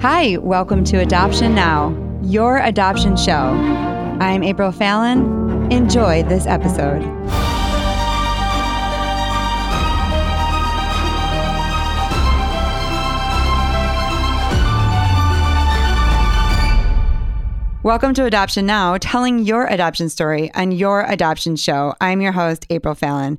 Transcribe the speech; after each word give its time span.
Hi, 0.00 0.38
welcome 0.38 0.82
to 0.84 0.96
Adoption 0.96 1.54
Now, 1.54 1.94
your 2.22 2.56
adoption 2.56 3.18
show. 3.18 3.32
I'm 4.18 4.42
April 4.42 4.72
Fallon. 4.72 5.70
Enjoy 5.70 6.22
this 6.22 6.46
episode. 6.46 7.02
Welcome 17.82 18.14
to 18.14 18.24
Adoption 18.24 18.64
Now, 18.64 18.96
telling 18.96 19.40
your 19.40 19.66
adoption 19.66 20.08
story 20.08 20.50
on 20.54 20.72
your 20.72 21.02
adoption 21.02 21.56
show. 21.56 21.94
I'm 22.00 22.22
your 22.22 22.32
host, 22.32 22.64
April 22.70 22.94
Fallon. 22.94 23.38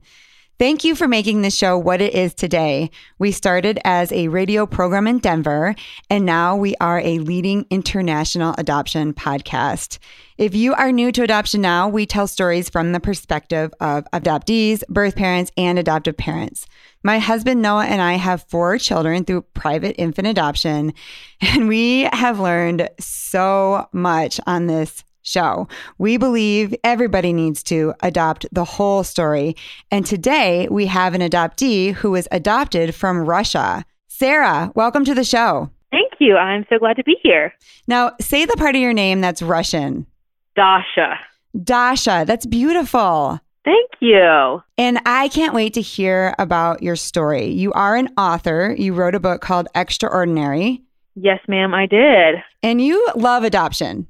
Thank 0.61 0.83
you 0.83 0.93
for 0.93 1.07
making 1.07 1.41
this 1.41 1.57
show 1.57 1.75
what 1.75 2.01
it 2.01 2.13
is 2.13 2.35
today. 2.35 2.91
We 3.17 3.31
started 3.31 3.79
as 3.83 4.11
a 4.11 4.27
radio 4.27 4.67
program 4.67 5.07
in 5.07 5.17
Denver, 5.17 5.73
and 6.07 6.23
now 6.23 6.55
we 6.55 6.75
are 6.79 6.99
a 6.99 7.17
leading 7.17 7.65
international 7.71 8.53
adoption 8.59 9.15
podcast. 9.15 9.97
If 10.37 10.53
you 10.53 10.75
are 10.75 10.91
new 10.91 11.11
to 11.13 11.23
Adoption 11.23 11.61
Now, 11.61 11.89
we 11.89 12.05
tell 12.05 12.27
stories 12.27 12.69
from 12.69 12.91
the 12.91 12.99
perspective 12.99 13.73
of 13.79 14.05
adoptees, 14.13 14.83
birth 14.87 15.15
parents, 15.15 15.51
and 15.57 15.79
adoptive 15.79 16.15
parents. 16.15 16.67
My 17.01 17.17
husband 17.17 17.63
Noah 17.63 17.85
and 17.85 17.99
I 17.99 18.13
have 18.13 18.45
four 18.47 18.77
children 18.77 19.25
through 19.25 19.41
private 19.55 19.95
infant 19.97 20.27
adoption, 20.27 20.93
and 21.41 21.67
we 21.67 22.07
have 22.13 22.39
learned 22.39 22.87
so 22.99 23.89
much 23.93 24.39
on 24.45 24.67
this 24.67 25.03
show. 25.21 25.67
We 25.97 26.17
believe 26.17 26.75
everybody 26.83 27.33
needs 27.33 27.63
to 27.63 27.93
adopt 28.01 28.45
the 28.51 28.65
whole 28.65 29.03
story. 29.03 29.55
And 29.91 30.05
today 30.05 30.67
we 30.69 30.85
have 30.87 31.13
an 31.13 31.21
adoptee 31.21 31.93
who 31.93 32.11
was 32.11 32.27
adopted 32.31 32.95
from 32.95 33.25
Russia. 33.25 33.85
Sarah, 34.07 34.71
welcome 34.75 35.05
to 35.05 35.15
the 35.15 35.23
show. 35.23 35.69
Thank 35.91 36.13
you. 36.19 36.37
I'm 36.37 36.65
so 36.69 36.79
glad 36.79 36.95
to 36.97 37.03
be 37.03 37.17
here. 37.21 37.53
Now, 37.87 38.11
say 38.21 38.45
the 38.45 38.55
part 38.57 38.75
of 38.75 38.81
your 38.81 38.93
name 38.93 39.21
that's 39.21 39.41
Russian. 39.41 40.05
Dasha. 40.55 41.19
Dasha, 41.63 42.23
that's 42.25 42.45
beautiful. 42.45 43.39
Thank 43.63 43.91
you. 43.99 44.63
And 44.77 44.99
I 45.05 45.27
can't 45.27 45.53
wait 45.53 45.73
to 45.75 45.81
hear 45.81 46.33
about 46.39 46.81
your 46.81 46.95
story. 46.95 47.47
You 47.47 47.71
are 47.73 47.95
an 47.95 48.09
author. 48.17 48.75
You 48.77 48.93
wrote 48.93 49.15
a 49.15 49.19
book 49.19 49.41
called 49.41 49.67
Extraordinary. 49.75 50.81
Yes, 51.15 51.39
ma'am, 51.47 51.73
I 51.73 51.85
did. 51.85 52.35
And 52.63 52.81
you 52.81 53.05
love 53.15 53.43
adoption. 53.43 54.07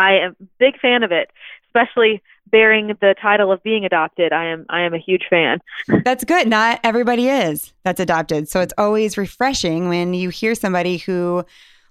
I 0.00 0.18
am 0.18 0.36
a 0.40 0.44
big 0.58 0.80
fan 0.80 1.02
of 1.02 1.12
it, 1.12 1.30
especially 1.66 2.22
bearing 2.50 2.88
the 3.00 3.14
title 3.20 3.52
of 3.52 3.62
being 3.62 3.84
adopted. 3.84 4.32
I 4.32 4.46
am 4.46 4.66
I 4.68 4.80
am 4.82 4.94
a 4.94 4.98
huge 4.98 5.26
fan. 5.28 5.60
That's 6.04 6.24
good. 6.24 6.48
Not 6.48 6.80
everybody 6.82 7.28
is 7.28 7.72
that's 7.84 8.00
adopted. 8.00 8.48
So 8.48 8.60
it's 8.60 8.74
always 8.76 9.16
refreshing 9.16 9.88
when 9.88 10.14
you 10.14 10.28
hear 10.30 10.54
somebody 10.54 10.98
who 10.98 11.44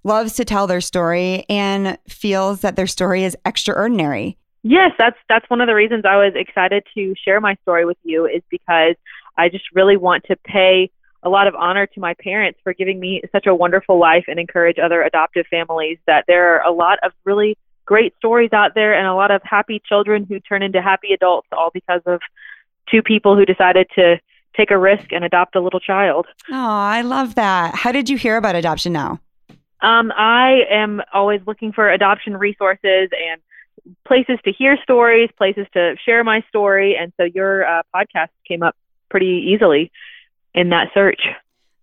loves 0.04 0.34
to 0.34 0.46
tell 0.46 0.68
their 0.68 0.82
story 0.82 1.46
and 1.50 1.98
feels 2.08 2.62
that 2.62 2.76
their 2.76 2.88
story 2.88 3.24
is 3.24 3.38
extraordinary. 3.46 4.38
Yes, 4.64 4.92
that's 4.98 5.18
that's 5.30 5.50
one 5.50 5.62
of 5.62 5.68
the 5.68 5.76
reasons 5.76 6.04
I 6.06 6.18
was 6.18 6.34
excited 6.36 6.84
to 6.96 7.14
share 7.24 7.40
my 7.40 7.56
story 7.62 7.86
with 7.86 7.98
you 8.04 8.26
is 8.26 8.42
because 8.50 8.96
I 9.38 9.50
just 9.50 9.66
really 9.74 9.98
want 9.98 10.26
to 10.26 10.36
pay 10.36 10.92
a 11.24 11.30
lot 11.30 11.48
of 11.48 11.56
honor 11.56 11.86
to 11.86 12.00
my 12.00 12.14
parents 12.16 12.60
for 12.64 12.74
giving 12.74 13.00
me 13.00 13.22
such 13.32 13.46
a 13.46 13.56
wonderful 13.56 14.00
life 14.00 14.26
and 14.28 14.40
encourage 14.40 14.78
other 14.80 15.02
adoptive 15.02 15.46
families 15.48 15.98
that 16.08 16.26
there 16.28 16.56
are 16.56 16.68
a 16.68 16.72
lot 16.72 17.00
of 17.04 17.12
really 17.26 17.58
great 17.90 18.16
stories 18.18 18.54
out 18.54 18.76
there 18.76 18.94
and 18.94 19.08
a 19.08 19.16
lot 19.16 19.32
of 19.32 19.42
happy 19.44 19.82
children 19.84 20.24
who 20.30 20.40
turn 20.40 20.62
into 20.62 20.80
happy 20.80 21.12
adults 21.12 21.48
all 21.52 21.72
because 21.74 22.02
of 22.06 22.22
two 22.88 23.02
people 23.02 23.36
who 23.36 23.46
decided 23.46 23.88
to 23.96 24.20
take 24.56 24.70
a 24.70 24.78
risk 24.78 25.12
and 25.12 25.24
adopt 25.26 25.56
a 25.56 25.60
little 25.60 25.80
child. 25.80 26.28
Oh, 26.52 26.56
I 26.56 27.02
love 27.02 27.34
that. 27.34 27.74
How 27.74 27.92
did 27.92 28.08
you 28.08 28.16
hear 28.16 28.38
about 28.38 28.54
adoption 28.54 28.94
now? 28.94 29.20
Um, 29.82 30.14
I 30.16 30.66
am 30.70 31.02
always 31.12 31.42
looking 31.48 31.74
for 31.74 31.90
adoption 31.90 32.38
resources 32.38 33.10
and 33.12 33.42
places 34.06 34.38
to 34.46 34.52
hear 34.52 34.78
stories, 34.84 35.32
places 35.36 35.66
to 35.74 35.96
share 36.06 36.24
my 36.24 36.44
story. 36.48 36.96
And 36.96 37.12
so 37.18 37.24
your 37.24 37.66
uh, 37.66 37.82
podcast 37.96 38.30
came 38.48 38.62
up 38.62 38.76
pretty 39.10 39.52
easily 39.52 39.92
in 40.54 40.70
that 40.70 40.90
search. 40.94 41.22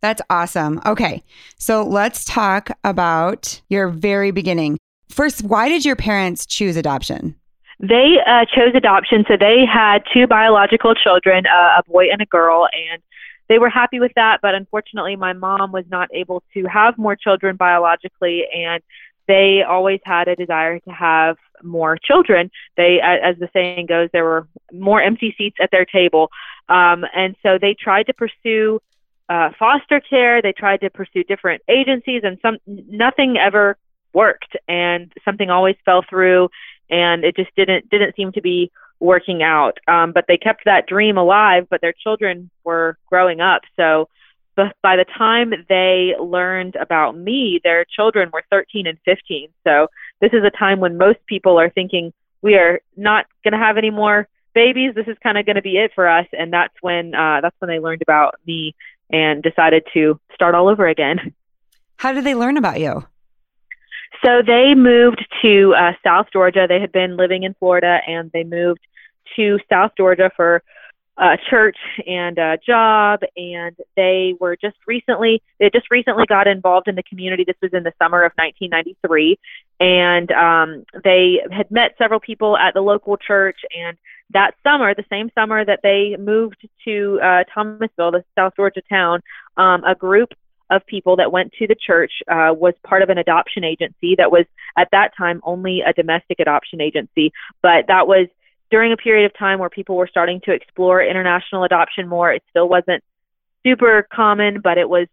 That's 0.03 0.23
awesome. 0.31 0.81
Okay. 0.87 1.25
So 1.59 1.83
let's 1.83 2.25
talk 2.25 2.71
about 2.85 3.61
your 3.69 3.89
very 3.89 4.31
beginning. 4.31 4.79
First, 5.09 5.43
why 5.43 5.69
did 5.69 5.85
your 5.85 5.97
parents 5.97 6.47
choose 6.47 6.77
adoption? 6.77 7.37
They 7.79 8.17
uh, 8.27 8.45
chose 8.55 8.75
adoption. 8.75 9.25
So 9.29 9.37
they 9.39 9.65
had 9.71 10.03
two 10.13 10.27
biological 10.27 10.95
children, 10.95 11.45
uh, 11.47 11.81
a 11.81 11.83
boy 11.89 12.07
and 12.11 12.23
a 12.23 12.27
girl, 12.27 12.69
and 12.73 13.03
they 13.49 13.59
were 13.59 13.69
happy 13.69 14.01
with 14.01 14.13
that. 14.17 14.41
But 14.41 14.55
unfortunately, 14.55 15.17
my 15.17 15.33
mom 15.33 15.73
was 15.73 15.85
not 15.91 16.09
able 16.13 16.43
to 16.55 16.65
have 16.65 16.97
more 16.97 17.17
children 17.17 17.57
biologically, 17.57 18.45
and 18.55 18.83
they 19.29 19.63
always 19.69 20.01
had 20.05 20.29
a 20.29 20.37
desire 20.37 20.79
to 20.81 20.91
have 20.91 21.37
more 21.63 21.99
children. 22.03 22.51
They, 22.77 23.01
as 23.03 23.37
the 23.39 23.49
saying 23.53 23.87
goes, 23.87 24.09
there 24.13 24.25
were 24.25 24.49
more 24.73 25.03
empty 25.03 25.35
seats 25.37 25.57
at 25.61 25.71
their 25.71 25.85
table. 25.85 26.31
Um, 26.69 27.05
and 27.15 27.37
so 27.43 27.59
they 27.61 27.75
tried 27.75 28.05
to 28.05 28.15
pursue 28.15 28.81
uh, 29.29 29.51
foster 29.59 30.01
care. 30.01 30.41
They 30.41 30.53
tried 30.53 30.81
to 30.81 30.91
pursue 30.91 31.25
different 31.25 31.63
agencies, 31.69 32.23
and 32.25 32.39
some 32.41 32.59
nothing 32.67 33.37
ever 33.37 33.77
worked 34.17 34.57
and 34.67 35.13
something 35.25 35.51
always 35.51 35.77
fell 35.85 36.03
through 36.09 36.49
and 36.91 37.25
it 37.25 37.37
just 37.37 37.55
didn't 37.57 37.89
didn't 37.91 38.17
seem 38.17 38.33
to 38.33 38.41
be 38.41 38.71
working 38.99 39.43
out. 39.43 39.77
Um, 39.87 40.13
but 40.13 40.25
they 40.27 40.39
kept 40.39 40.65
that 40.65 40.87
dream 40.87 41.17
alive 41.19 41.67
but 41.71 41.81
their 41.81 41.93
children 41.93 42.51
were 42.65 42.99
growing 43.07 43.41
up. 43.41 43.63
So 43.77 44.09
but 44.57 44.75
by 44.83 44.97
the 44.97 45.05
time 45.05 45.53
they 45.69 46.15
learned 46.19 46.77
about 46.77 47.17
me 47.17 47.61
their 47.63 47.85
children 47.85 48.31
were 48.33 48.43
13 48.51 48.87
and 48.87 48.99
15 49.05 49.51
so 49.65 49.89
this 50.21 50.33
is 50.33 50.43
a 50.45 50.59
time 50.59 50.81
when 50.81 50.97
most 50.97 51.19
people 51.27 51.61
are 51.61 51.71
thinking 51.71 52.13
we 52.43 52.55
are 52.55 52.81
not 52.97 53.27
going 53.45 53.53
to 53.53 53.59
have 53.59 53.77
any 53.77 53.91
more 53.91 54.29
babies. 54.57 54.95
This 54.95 55.07
is 55.07 55.17
kind 55.23 55.39
of 55.39 55.47
going 55.47 55.57
to 55.57 55.63
be 55.63 55.77
it 55.77 55.93
for 55.95 56.09
us. 56.09 56.27
And 56.33 56.53
that's 56.53 56.75
when 56.81 57.15
uh, 57.15 57.41
that's 57.43 57.55
when 57.61 57.69
they 57.69 57.79
learned 57.79 58.03
about 58.03 58.35
me 58.47 58.75
and 59.11 59.43
decided 59.43 59.85
to 59.95 60.19
start 60.35 60.57
all 60.57 60.69
over 60.69 60.89
again. 60.89 61.35
How 61.99 62.13
did 62.13 62.25
they 62.25 62.35
learn 62.35 62.57
about 62.57 62.81
you 62.81 63.05
so 64.25 64.43
they 64.47 64.75
moved 64.75 65.25
to 65.43 65.75
uh, 65.75 65.93
South 66.05 66.27
Georgia. 66.33 66.67
They 66.69 66.81
had 66.81 66.93
been 66.93 67.17
living 67.17 67.43
in 67.43 67.55
Florida 67.55 68.01
and 68.07 68.31
they 68.33 68.45
moved 68.45 68.81
to 69.37 69.59
South 69.71 69.93
Georgia 69.97 70.31
for 70.37 70.63
a 71.19 71.39
church 71.49 71.79
and 72.07 72.39
a 72.39 72.59
job. 72.65 73.21
And 73.37 73.77
they 73.97 74.35
were 74.39 74.57
just 74.57 74.77
recently, 74.87 75.43
they 75.59 75.71
just 75.71 75.91
recently 75.91 76.25
got 76.27 76.47
involved 76.47 76.89
in 76.89 76.95
the 76.95 77.03
community. 77.03 77.45
This 77.45 77.57
was 77.63 77.73
in 77.73 77.83
the 77.83 77.93
summer 77.99 78.23
of 78.23 78.33
1993. 78.37 79.39
And 79.81 80.31
um, 80.33 80.85
they 81.05 81.41
had 81.51 81.71
met 81.71 81.95
several 81.99 82.21
people 82.21 82.57
at 82.57 82.75
the 82.75 82.83
local 82.83 83.17
church. 83.17 83.61
And 83.77 83.97
that 84.31 84.55
summer, 84.63 84.95
the 84.95 85.05
same 85.11 85.31
summer 85.35 85.65
that 85.65 85.81
they 85.83 86.17
moved 86.19 86.69
to 86.85 87.21
uh, 87.23 87.45
Thomasville, 87.53 88.13
the 88.13 88.25
South 88.37 88.55
Georgia 88.57 88.83
town, 88.89 89.21
um, 89.57 89.85
a 89.85 89.95
group 89.95 90.31
of 90.71 90.85
people 90.87 91.17
that 91.17 91.31
went 91.31 91.53
to 91.55 91.67
the 91.67 91.75
church 91.75 92.13
uh, 92.29 92.53
was 92.53 92.75
part 92.85 93.03
of 93.03 93.11
an 93.11 93.19
adoption 93.19 93.65
agency 93.65 94.15
that 94.17 94.31
was 94.31 94.45
at 94.77 94.89
that 94.93 95.17
time 95.17 95.41
only 95.45 95.83
a 95.83 95.93
domestic 95.93 96.41
adoption 96.41 96.81
agency, 96.81 97.33
but 97.63 97.87
that 97.89 98.09
was 98.09 98.29
during 98.71 98.93
a 98.93 98.97
period 98.97 99.27
of 99.27 99.37
time 99.39 99.59
where 99.59 99.71
people 99.71 99.97
were 99.97 100.09
starting 100.09 100.41
to 100.41 100.53
explore 100.53 101.03
international 101.03 101.65
adoption 101.65 102.09
more. 102.09 102.33
It 102.33 102.43
still 102.51 102.69
wasn't 102.69 103.03
super 103.65 104.07
common, 104.13 104.61
but 104.61 104.79
it 104.79 104.89
was 104.89 105.07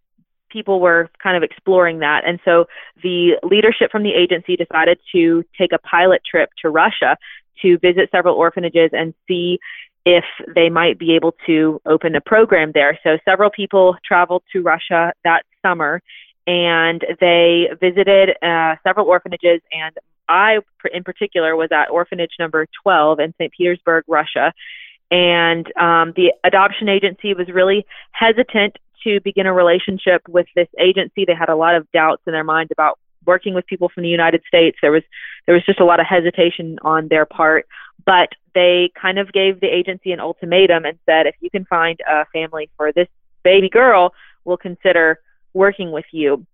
people 0.49 0.79
were 0.79 1.09
kind 1.21 1.35
of 1.35 1.43
exploring 1.43 1.99
that. 1.99 2.23
And 2.25 2.39
so 2.45 2.65
the 3.01 3.39
leadership 3.43 3.91
from 3.91 4.03
the 4.03 4.13
agency 4.13 4.55
decided 4.55 4.99
to 5.11 5.43
take 5.57 5.71
a 5.71 5.79
pilot 5.79 6.21
trip 6.29 6.49
to 6.61 6.69
Russia 6.69 7.17
to 7.61 7.77
visit 7.79 8.09
several 8.11 8.35
orphanages 8.35 8.91
and 8.93 9.13
see 9.27 9.59
if 10.05 10.25
they 10.53 10.69
might 10.69 10.99
be 10.99 11.15
able 11.15 11.33
to 11.45 11.81
open 11.85 12.15
a 12.15 12.21
program 12.21 12.71
there. 12.73 12.99
So 13.03 13.17
several 13.25 13.49
people 13.49 13.95
traveled 14.05 14.43
to 14.51 14.61
Russia 14.61 15.13
that 15.23 15.43
summer 15.61 16.01
and 16.45 17.03
they 17.21 17.69
visited 17.79 18.31
uh, 18.41 18.75
several 18.83 19.07
orphanages 19.07 19.61
and 19.71 19.97
I 20.27 20.59
in 20.93 21.03
particular 21.03 21.55
was 21.55 21.69
at 21.71 21.89
orphanage 21.89 22.33
number 22.39 22.65
12 22.83 23.19
in 23.19 23.33
St. 23.37 23.51
Petersburg, 23.51 24.05
Russia. 24.07 24.53
And 25.11 25.65
um, 25.77 26.13
the 26.15 26.33
adoption 26.43 26.89
agency 26.89 27.33
was 27.33 27.47
really 27.49 27.85
hesitant 28.11 28.77
to 29.03 29.19
begin 29.21 29.45
a 29.45 29.53
relationship 29.53 30.21
with 30.27 30.47
this 30.55 30.67
agency. 30.79 31.25
They 31.25 31.35
had 31.35 31.49
a 31.49 31.55
lot 31.55 31.75
of 31.75 31.91
doubts 31.91 32.23
in 32.25 32.33
their 32.33 32.43
mind 32.43 32.71
about 32.71 32.99
working 33.25 33.53
with 33.53 33.65
people 33.65 33.89
from 33.89 34.03
the 34.03 34.09
United 34.09 34.41
States. 34.47 34.77
There 34.81 34.91
was 34.91 35.03
there 35.45 35.55
was 35.55 35.65
just 35.65 35.79
a 35.79 35.85
lot 35.85 35.99
of 35.99 36.05
hesitation 36.05 36.79
on 36.81 37.07
their 37.07 37.25
part. 37.25 37.67
But 38.05 38.29
they 38.53 38.91
kind 38.99 39.17
of 39.17 39.31
gave 39.31 39.59
the 39.59 39.67
agency 39.67 40.11
an 40.11 40.19
ultimatum 40.19 40.85
and 40.85 40.97
said, 41.05 41.25
if 41.25 41.35
you 41.39 41.49
can 41.49 41.65
find 41.65 41.99
a 42.07 42.25
family 42.33 42.69
for 42.77 42.91
this 42.91 43.07
baby 43.43 43.69
girl, 43.69 44.13
we'll 44.43 44.57
consider 44.57 45.19
working 45.53 45.91
with 45.91 46.05
you. 46.11 46.45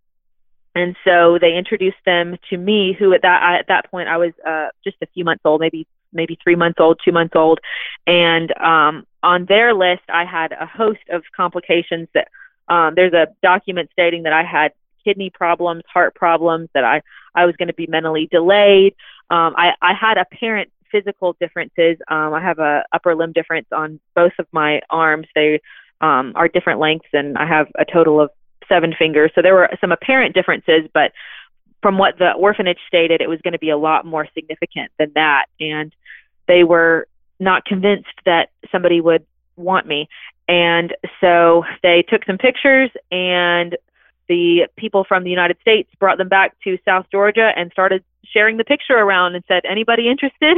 And 0.75 0.95
so 1.04 1.39
they 1.39 1.56
introduced 1.56 1.98
them 2.06 2.38
to 2.50 2.57
me, 2.57 2.95
who 2.98 3.13
at 3.13 3.24
that 3.24 3.60
at 3.60 3.68
that 3.68 3.89
point 3.89 4.07
I 4.07 4.18
was 4.18 4.33
uh, 4.45 4.68
just 4.83 4.98
a 5.01 5.07
few 5.07 5.25
months 5.25 5.42
old, 5.44 5.60
maybe 5.62 5.88
maybe 6.13 6.38
three 6.44 6.56
months 6.56 6.80
old, 6.80 7.00
two 7.04 7.12
months 7.12 7.36
old, 7.36 7.60
and 8.06 8.56
um, 8.57 9.06
on 9.24 9.45
their 9.45 9.74
list 9.74 10.04
I 10.10 10.25
had 10.25 10.51
a 10.51 10.65
host 10.65 11.01
of 11.10 11.24
complications 11.36 12.07
that 12.13 12.27
um, 12.68 12.94
there's 12.95 13.13
a 13.13 13.27
document 13.42 13.89
stating 13.92 14.24
that 14.24 14.33
I 14.33 14.44
had 14.44 14.72
kidney 15.04 15.30
problems, 15.30 15.84
heart 15.92 16.16
problems, 16.16 16.69
that 16.74 16.84
I, 16.84 17.01
I 17.36 17.46
was 17.46 17.56
going 17.56 17.68
to 17.68 17.74
be 17.74 17.88
mentally 17.88 18.28
delayed. 18.31 18.96
Um, 19.30 19.54
I, 19.57 19.74
I 19.81 19.94
had 19.94 20.18
apparent 20.18 20.72
physical 20.92 21.36
differences. 21.40 21.98
Um, 22.07 22.34
I 22.34 22.42
have 22.42 22.60
a 22.60 22.84
upper 22.92 23.16
limb 23.16 23.31
difference 23.31 23.68
on 23.72 24.00
both 24.16 24.34
of 24.40 24.48
my 24.51 24.81
arms. 24.90 25.28
They 25.36 25.62
um, 26.01 26.34
are 26.36 26.48
different 26.48 26.80
lengths, 26.80 27.10
and 27.13 27.38
I 27.38 27.46
have 27.46 27.68
a 27.78 27.86
total 27.86 28.19
of 28.19 28.31
seven 28.68 28.94
fingers. 28.98 29.31
So 29.36 29.42
there 29.42 29.56
were 29.56 29.69
some 29.81 29.92
apparent 29.92 30.34
differences, 30.34 30.90
but 30.94 31.12
from 31.81 31.98
what 31.98 32.18
the 32.18 32.31
orphanage 32.34 32.80
stated, 32.88 33.22
it 33.22 33.30
was 33.30 33.40
going 33.42 33.54
to 33.54 33.60
be 33.60 33.69
a 33.69 33.78
lot 33.78 34.06
more 34.06 34.28
significant 34.34 34.92
than 34.98 35.12
that. 35.16 35.46
And 35.60 35.94
they 36.48 36.63
were 36.63 37.07
not 37.40 37.66
convinced 37.66 38.07
that 38.25 38.50
somebody 38.72 39.00
would 39.00 39.25
want 39.56 39.88
me. 39.88 40.10
And 40.48 40.96
so 41.22 41.63
they 41.84 42.01
took 42.01 42.25
some 42.25 42.38
pictures, 42.38 42.90
and 43.12 43.78
the 44.29 44.67
people 44.77 45.03
from 45.03 45.23
the 45.23 45.29
United 45.29 45.57
States 45.59 45.89
brought 45.99 46.17
them 46.17 46.29
back 46.29 46.55
to 46.63 46.77
South 46.85 47.07
Georgia 47.11 47.51
and 47.55 47.71
started 47.71 48.03
sharing 48.23 48.57
the 48.57 48.63
picture 48.63 48.95
around 48.95 49.35
and 49.35 49.43
said, 49.47 49.63
Anybody 49.69 50.07
interested? 50.07 50.57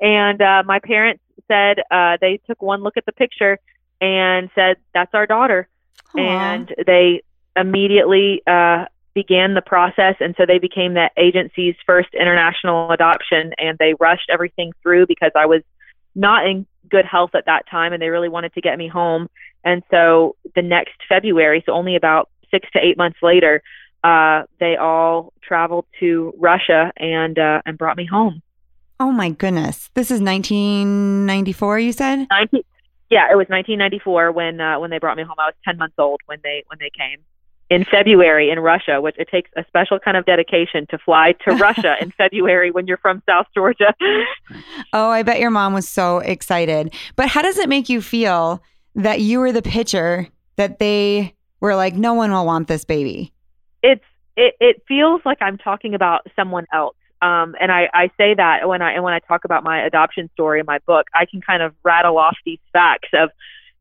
And 0.00 0.40
uh, 0.40 0.62
my 0.64 0.78
parents 0.78 1.22
said 1.48 1.80
uh, 1.90 2.18
they 2.20 2.38
took 2.46 2.62
one 2.62 2.82
look 2.82 2.96
at 2.96 3.06
the 3.06 3.12
picture 3.12 3.58
and 4.00 4.50
said, 4.54 4.76
That's 4.94 5.12
our 5.14 5.26
daughter. 5.26 5.66
Aww. 6.14 6.20
And 6.20 6.74
they 6.86 7.22
immediately 7.56 8.42
uh, 8.46 8.84
began 9.14 9.54
the 9.54 9.62
process. 9.62 10.14
And 10.20 10.34
so 10.36 10.46
they 10.46 10.58
became 10.58 10.94
that 10.94 11.12
agency's 11.16 11.74
first 11.86 12.10
international 12.14 12.92
adoption. 12.92 13.52
And 13.58 13.78
they 13.78 13.94
rushed 13.98 14.30
everything 14.30 14.72
through 14.82 15.06
because 15.06 15.32
I 15.34 15.46
was 15.46 15.62
not 16.14 16.46
in 16.46 16.66
good 16.88 17.04
health 17.04 17.34
at 17.34 17.46
that 17.46 17.68
time 17.70 17.92
and 17.92 18.02
they 18.02 18.08
really 18.08 18.28
wanted 18.28 18.52
to 18.54 18.60
get 18.60 18.76
me 18.76 18.88
home. 18.88 19.28
And 19.64 19.82
so 19.90 20.36
the 20.54 20.62
next 20.62 20.94
February, 21.08 21.62
so 21.66 21.72
only 21.72 21.96
about 21.96 22.28
six 22.50 22.68
to 22.72 22.78
eight 22.82 22.96
months 22.96 23.18
later, 23.22 23.62
uh, 24.04 24.42
they 24.58 24.76
all 24.76 25.32
traveled 25.42 25.86
to 26.00 26.32
Russia 26.38 26.92
and 26.96 27.38
uh, 27.38 27.62
and 27.66 27.76
brought 27.78 27.96
me 27.96 28.06
home. 28.06 28.42
Oh 28.98 29.10
my 29.10 29.30
goodness! 29.30 29.90
This 29.94 30.10
is 30.10 30.20
1994. 30.20 31.78
You 31.78 31.92
said 31.92 32.26
19, 32.30 32.62
yeah, 33.10 33.26
it 33.30 33.36
was 33.36 33.46
1994 33.48 34.32
when 34.32 34.60
uh, 34.60 34.78
when 34.78 34.90
they 34.90 34.98
brought 34.98 35.16
me 35.16 35.24
home. 35.24 35.36
I 35.38 35.46
was 35.46 35.54
10 35.64 35.78
months 35.78 35.96
old 35.98 36.20
when 36.26 36.38
they 36.42 36.64
when 36.68 36.78
they 36.78 36.90
came 36.96 37.18
in 37.70 37.84
February 37.84 38.50
in 38.50 38.58
Russia, 38.58 39.00
which 39.00 39.16
it 39.16 39.28
takes 39.28 39.50
a 39.56 39.64
special 39.68 39.98
kind 39.98 40.16
of 40.16 40.26
dedication 40.26 40.86
to 40.90 40.98
fly 40.98 41.34
to 41.44 41.54
Russia 41.56 41.94
in 42.00 42.10
February 42.12 42.70
when 42.70 42.86
you're 42.86 42.98
from 42.98 43.22
South 43.28 43.46
Georgia. 43.54 43.94
oh, 44.92 45.08
I 45.08 45.22
bet 45.22 45.38
your 45.38 45.50
mom 45.50 45.72
was 45.72 45.88
so 45.88 46.18
excited. 46.18 46.92
But 47.16 47.28
how 47.28 47.42
does 47.42 47.58
it 47.58 47.68
make 47.68 47.88
you 47.88 48.02
feel 48.02 48.62
that 48.96 49.20
you 49.20 49.38
were 49.38 49.52
the 49.52 49.62
pitcher 49.62 50.28
that 50.56 50.78
they 50.80 51.34
were 51.60 51.74
like, 51.74 51.94
no 51.94 52.14
one 52.14 52.30
will 52.32 52.46
want 52.46 52.68
this 52.68 52.84
baby? 52.84 53.32
It's 53.82 54.04
it, 54.36 54.54
it 54.60 54.82
feels 54.88 55.20
like 55.24 55.38
I'm 55.40 55.58
talking 55.58 55.94
about 55.94 56.26
someone 56.34 56.66
else. 56.72 56.96
Um, 57.22 57.54
and 57.60 57.70
I, 57.70 57.90
I 57.92 58.10
say 58.16 58.34
that 58.34 58.66
when 58.66 58.80
I 58.80 58.92
and 58.92 59.04
when 59.04 59.12
I 59.12 59.18
talk 59.18 59.44
about 59.44 59.62
my 59.62 59.82
adoption 59.84 60.30
story 60.32 60.60
in 60.60 60.66
my 60.66 60.78
book, 60.86 61.06
I 61.14 61.26
can 61.26 61.40
kind 61.40 61.62
of 61.62 61.74
rattle 61.82 62.16
off 62.16 62.36
these 62.46 62.60
facts 62.72 63.10
of, 63.12 63.30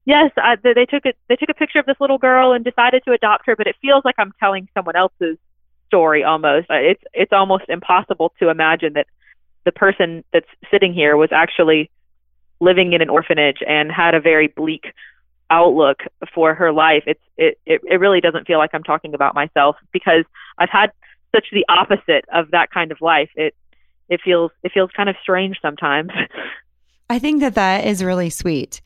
yes, 0.06 0.31
I, 0.36 0.58
they 0.62 0.86
took 0.86 1.06
a 1.06 1.14
they 1.30 1.38
took 1.38 1.50
a 1.50 1.54
picture 1.54 1.80
of 1.80 1.86
this 1.86 1.96
little 2.02 2.18
girl 2.18 2.52
and 2.52 2.66
decided 2.66 3.04
to 3.06 3.14
adopt 3.14 3.46
her, 3.46 3.56
but 3.56 3.68
it 3.68 3.76
feels 3.81 4.04
like 4.04 4.16
I'm 4.18 4.34
telling 4.40 4.68
someone 4.74 4.98
else's 4.98 5.38
story 5.88 6.24
almost. 6.24 6.68
It's 6.70 7.04
it's 7.14 7.31
almost 7.31 7.66
impossible 7.70 8.34
to 8.40 8.50
imagine 8.50 8.94
that 8.94 9.08
the 9.64 9.72
person 9.72 10.24
that's 10.34 10.50
sitting 10.70 10.94
here 10.94 11.16
was 11.16 11.30
actually 11.31 11.90
living 12.60 12.92
in 12.92 13.02
an 13.02 13.10
orphanage 13.10 13.60
and 13.66 13.90
had 13.90 14.16
a 14.16 14.20
very 14.20 14.48
bleak 14.48 14.92
outlook 15.50 16.00
for 16.34 16.54
her 16.54 16.72
life. 16.72 17.04
It's 17.07 17.22
it, 17.38 17.60
it 17.66 17.81
it 17.90 18.00
really 18.00 18.22
doesn't 18.22 18.48
feel 18.48 18.57
like 18.57 18.72
I'm 18.74 18.84
talking 18.84 19.13
about 19.13 19.36
myself 19.36 19.75
because 19.92 20.24
I've 20.57 20.69
had 20.69 20.92
such 21.34 21.48
the 21.51 21.66
opposite 21.69 22.25
of 22.34 22.51
that 22.51 22.72
kind 22.72 22.92
of 22.92 23.01
life. 23.01 23.30
It 23.36 23.56
it 24.10 24.22
feels 24.24 24.51
it 24.63 24.72
feels 24.72 24.90
kind 24.96 25.10
of 25.10 25.16
strange 25.22 25.57
sometimes. 25.62 26.12
I 27.10 27.19
think 27.19 27.42
that 27.42 27.56
that 27.56 27.86
is 27.86 28.04
really 28.04 28.30
sweet 28.30 28.81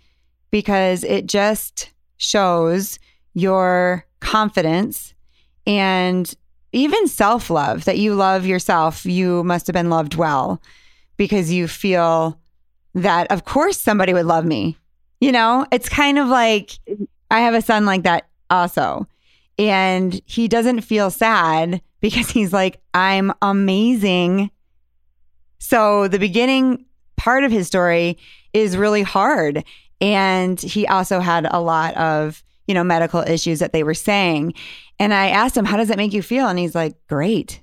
because 0.52 1.04
it 1.04 1.26
just 1.26 1.92
shows 2.18 3.00
your 3.34 4.06
confidence 4.22 5.14
and 5.66 6.34
even 6.72 7.08
self 7.08 7.50
love 7.50 7.86
that 7.86 7.98
you 7.98 8.16
love 8.16 8.46
yourself. 8.46 9.06
You 9.06 9.44
must 9.44 9.68
have 9.68 9.74
been 9.74 9.90
loved 9.90 10.16
well 10.16 10.62
because 11.18 11.52
you 11.52 11.68
feel 11.68 12.40
that, 12.96 13.32
of 13.32 13.46
course, 13.46 13.80
somebody 13.80 14.14
would 14.14 14.26
love 14.26 14.46
me. 14.46 14.78
You 15.24 15.32
know, 15.32 15.66
it's 15.72 15.88
kind 15.88 16.20
of 16.20 16.28
like 16.28 16.78
I 17.32 17.40
have 17.40 17.54
a 17.54 17.62
son 17.62 17.86
like 17.86 18.04
that 18.04 18.28
also. 18.50 19.08
And 19.58 20.22
he 20.26 20.50
doesn't 20.50 20.82
feel 20.82 21.10
sad 21.10 21.82
because 22.02 22.30
he's 22.32 22.52
like, 22.52 22.82
I'm 22.94 23.32
amazing. 23.42 24.52
So 25.60 26.10
the 26.10 26.20
beginning 26.20 26.84
part 27.16 27.46
of 27.46 27.54
his 27.54 27.68
story 27.68 28.18
is 28.52 28.76
really 28.76 29.02
hard. 29.02 29.64
And 30.02 30.60
he 30.60 30.86
also 30.88 31.22
had 31.22 31.48
a 31.50 31.62
lot 31.62 31.96
of, 31.96 32.44
you 32.68 32.74
know, 32.74 32.84
medical 32.84 33.22
issues 33.22 33.60
that 33.60 33.72
they 33.72 33.84
were 33.84 33.94
saying. 33.94 34.54
And 35.00 35.14
I 35.14 35.30
asked 35.30 35.56
him, 35.56 35.64
How 35.64 35.78
does 35.78 35.90
it 35.90 35.96
make 35.96 36.12
you 36.12 36.22
feel? 36.22 36.50
And 36.50 36.60
he's 36.60 36.76
like, 36.76 36.98
Great. 37.08 37.62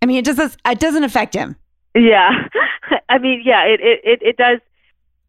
I 0.00 0.06
mean, 0.06 0.16
it 0.16 0.24
just 0.24 0.56
it 0.64 0.80
doesn't 0.80 1.04
affect 1.04 1.34
him. 1.34 1.56
Yeah. 1.94 2.30
I 3.10 3.18
mean, 3.18 3.42
yeah, 3.44 3.66
it, 3.66 3.80
it, 3.82 4.22
it 4.22 4.36
does 4.38 4.60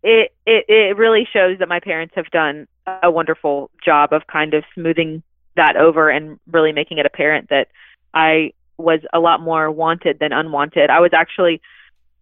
it, 0.06 0.34
it 0.46 0.66
it 0.68 0.98
really 0.98 1.28
shows 1.34 1.58
that 1.60 1.68
my 1.68 1.80
parents 1.80 2.14
have 2.16 2.30
done 2.30 2.68
a 3.02 3.10
wonderful 3.10 3.72
job 3.84 4.14
of 4.14 4.28
kind 4.28 4.54
of 4.54 4.64
smoothing 4.76 5.24
that 5.56 5.76
over 5.76 6.10
and 6.10 6.40
really 6.52 6.72
making 6.72 7.00
it 7.00 7.08
apparent 7.08 7.50
that 7.50 7.70
I 8.14 8.54
was 8.78 9.00
a 9.14 9.20
lot 9.20 9.42
more 9.42 9.72
wanted 9.72 10.20
than 10.20 10.32
unwanted. 10.32 10.92
I 10.92 11.00
was 11.00 11.12
actually 11.14 11.60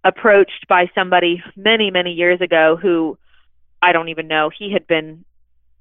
approached 0.06 0.65
by 0.69 0.89
somebody 0.95 1.44
many 1.57 1.91
many 1.91 2.13
years 2.13 2.39
ago 2.39 2.77
who 2.81 3.18
I 3.81 3.91
don't 3.91 4.07
even 4.07 4.30
know. 4.30 4.50
He 4.57 4.71
had 4.71 4.88
been 4.88 5.25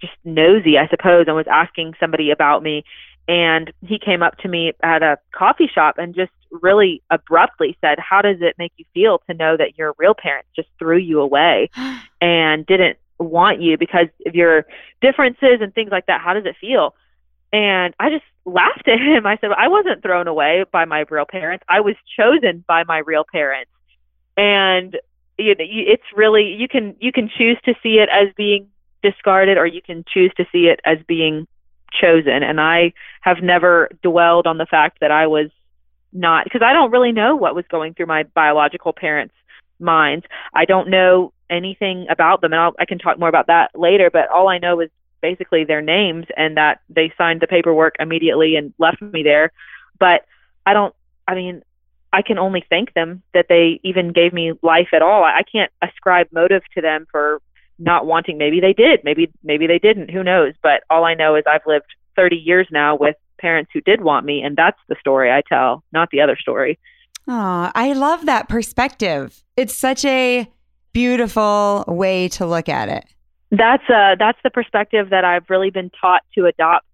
just 0.00 0.14
nosy, 0.24 0.78
I 0.78 0.88
suppose, 0.88 1.26
and 1.28 1.36
was 1.36 1.46
asking 1.48 1.94
somebody 2.00 2.32
about 2.32 2.64
me. 2.64 2.84
And 3.28 3.72
he 3.80 4.00
came 4.00 4.24
up 4.24 4.38
to 4.38 4.48
me 4.48 4.72
at 4.82 5.04
a 5.04 5.18
coffee 5.32 5.70
shop 5.72 5.98
and 5.98 6.16
just 6.16 6.32
really 6.60 7.02
abruptly 7.10 7.76
said, 7.80 7.98
How 7.98 8.22
does 8.22 8.38
it 8.40 8.56
make 8.58 8.72
you 8.76 8.84
feel 8.94 9.20
to 9.28 9.34
know 9.34 9.56
that 9.56 9.78
your 9.78 9.94
real 9.98 10.14
parents 10.14 10.48
just 10.54 10.68
threw 10.78 10.98
you 10.98 11.20
away 11.20 11.70
and 12.20 12.66
didn't 12.66 12.98
want 13.18 13.60
you 13.60 13.78
because 13.78 14.08
of 14.26 14.34
your 14.34 14.66
differences 15.00 15.60
and 15.60 15.74
things 15.74 15.90
like 15.90 16.06
that? 16.06 16.20
How 16.20 16.34
does 16.34 16.44
it 16.46 16.56
feel? 16.60 16.94
And 17.52 17.94
I 18.00 18.10
just 18.10 18.24
laughed 18.44 18.88
at 18.88 19.00
him. 19.00 19.26
I 19.26 19.36
said, 19.40 19.50
I 19.56 19.68
wasn't 19.68 20.02
thrown 20.02 20.26
away 20.26 20.64
by 20.70 20.84
my 20.84 21.04
real 21.10 21.26
parents. 21.26 21.64
I 21.68 21.80
was 21.80 21.94
chosen 22.16 22.64
by 22.66 22.84
my 22.84 22.98
real 22.98 23.24
parents. 23.30 23.70
And 24.36 24.98
you 25.38 25.54
know, 25.54 25.64
it's 25.64 26.02
really 26.14 26.54
you 26.54 26.68
can 26.68 26.96
you 27.00 27.12
can 27.12 27.28
choose 27.36 27.58
to 27.64 27.74
see 27.82 27.98
it 27.98 28.08
as 28.10 28.28
being 28.36 28.68
discarded 29.02 29.58
or 29.58 29.66
you 29.66 29.82
can 29.82 30.04
choose 30.06 30.32
to 30.36 30.46
see 30.52 30.68
it 30.68 30.80
as 30.84 30.98
being 31.06 31.46
chosen. 31.92 32.42
And 32.42 32.60
I 32.60 32.92
have 33.20 33.42
never 33.42 33.90
dwelled 34.02 34.46
on 34.46 34.58
the 34.58 34.66
fact 34.66 34.98
that 35.00 35.10
I 35.10 35.26
was 35.26 35.50
not 36.12 36.44
because 36.44 36.62
I 36.62 36.72
don't 36.72 36.90
really 36.90 37.12
know 37.12 37.36
what 37.36 37.54
was 37.54 37.64
going 37.70 37.94
through 37.94 38.06
my 38.06 38.24
biological 38.24 38.92
parents' 38.92 39.34
minds. 39.80 40.24
I 40.54 40.64
don't 40.64 40.88
know 40.88 41.32
anything 41.50 42.06
about 42.08 42.40
them, 42.40 42.52
and 42.52 42.60
I'll, 42.60 42.74
I 42.78 42.84
can 42.84 42.98
talk 42.98 43.18
more 43.18 43.28
about 43.28 43.46
that 43.48 43.70
later. 43.74 44.10
But 44.10 44.30
all 44.30 44.48
I 44.48 44.58
know 44.58 44.80
is 44.80 44.90
basically 45.20 45.64
their 45.64 45.82
names 45.82 46.26
and 46.36 46.56
that 46.56 46.80
they 46.88 47.12
signed 47.16 47.40
the 47.40 47.46
paperwork 47.46 47.96
immediately 47.98 48.56
and 48.56 48.74
left 48.78 49.00
me 49.00 49.22
there. 49.22 49.52
But 49.98 50.26
I 50.66 50.72
don't. 50.72 50.94
I 51.26 51.34
mean, 51.34 51.62
I 52.12 52.22
can 52.22 52.38
only 52.38 52.64
thank 52.68 52.92
them 52.94 53.22
that 53.32 53.46
they 53.48 53.80
even 53.82 54.12
gave 54.12 54.32
me 54.32 54.52
life 54.62 54.88
at 54.92 55.02
all. 55.02 55.24
I 55.24 55.42
can't 55.50 55.72
ascribe 55.80 56.28
motive 56.32 56.62
to 56.74 56.82
them 56.82 57.06
for 57.10 57.40
not 57.78 58.06
wanting. 58.06 58.38
Maybe 58.38 58.60
they 58.60 58.72
did. 58.72 59.00
Maybe 59.04 59.30
maybe 59.42 59.66
they 59.66 59.78
didn't. 59.78 60.10
Who 60.10 60.22
knows? 60.22 60.54
But 60.62 60.82
all 60.90 61.04
I 61.04 61.14
know 61.14 61.36
is 61.36 61.44
I've 61.46 61.66
lived 61.66 61.86
30 62.16 62.36
years 62.36 62.68
now 62.70 62.96
with 62.96 63.16
parents 63.42 63.70
who 63.74 63.80
did 63.82 64.00
want 64.00 64.24
me, 64.24 64.42
and 64.42 64.56
that's 64.56 64.78
the 64.88 64.96
story 65.00 65.30
I 65.30 65.42
tell, 65.46 65.82
not 65.92 66.08
the 66.10 66.22
other 66.22 66.36
story. 66.36 66.78
Oh, 67.28 67.70
I 67.74 67.92
love 67.92 68.26
that 68.26 68.48
perspective. 68.48 69.42
It's 69.56 69.76
such 69.76 70.04
a 70.04 70.48
beautiful 70.92 71.84
way 71.86 72.28
to 72.28 72.46
look 72.46 72.68
at 72.68 72.88
it. 72.88 73.04
That's 73.50 73.84
uh 73.90 74.16
that's 74.18 74.38
the 74.42 74.50
perspective 74.50 75.10
that 75.10 75.24
I've 75.24 75.48
really 75.50 75.70
been 75.70 75.90
taught 76.00 76.22
to 76.36 76.46
adopt. 76.46 76.86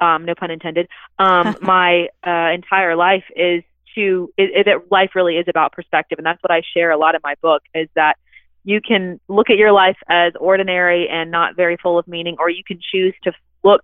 Um, 0.00 0.24
no 0.24 0.34
pun 0.34 0.50
intended. 0.50 0.88
Um, 1.18 1.56
my 1.62 2.08
uh, 2.26 2.52
entire 2.52 2.96
life 2.96 3.24
is 3.36 3.62
to 3.94 4.32
it, 4.36 4.66
it, 4.66 4.90
life 4.90 5.10
really 5.14 5.36
is 5.36 5.46
about 5.48 5.72
perspective, 5.72 6.18
and 6.18 6.26
that's 6.26 6.42
what 6.42 6.50
I 6.50 6.62
share 6.74 6.90
a 6.90 6.98
lot 6.98 7.14
in 7.14 7.20
my 7.22 7.34
book. 7.40 7.62
Is 7.74 7.88
that 7.94 8.16
you 8.64 8.80
can 8.80 9.20
look 9.28 9.50
at 9.50 9.56
your 9.56 9.72
life 9.72 9.96
as 10.08 10.32
ordinary 10.40 11.08
and 11.08 11.30
not 11.30 11.54
very 11.54 11.76
full 11.76 11.98
of 11.98 12.08
meaning, 12.08 12.36
or 12.38 12.50
you 12.50 12.64
can 12.66 12.80
choose 12.80 13.14
to 13.22 13.32
look 13.62 13.82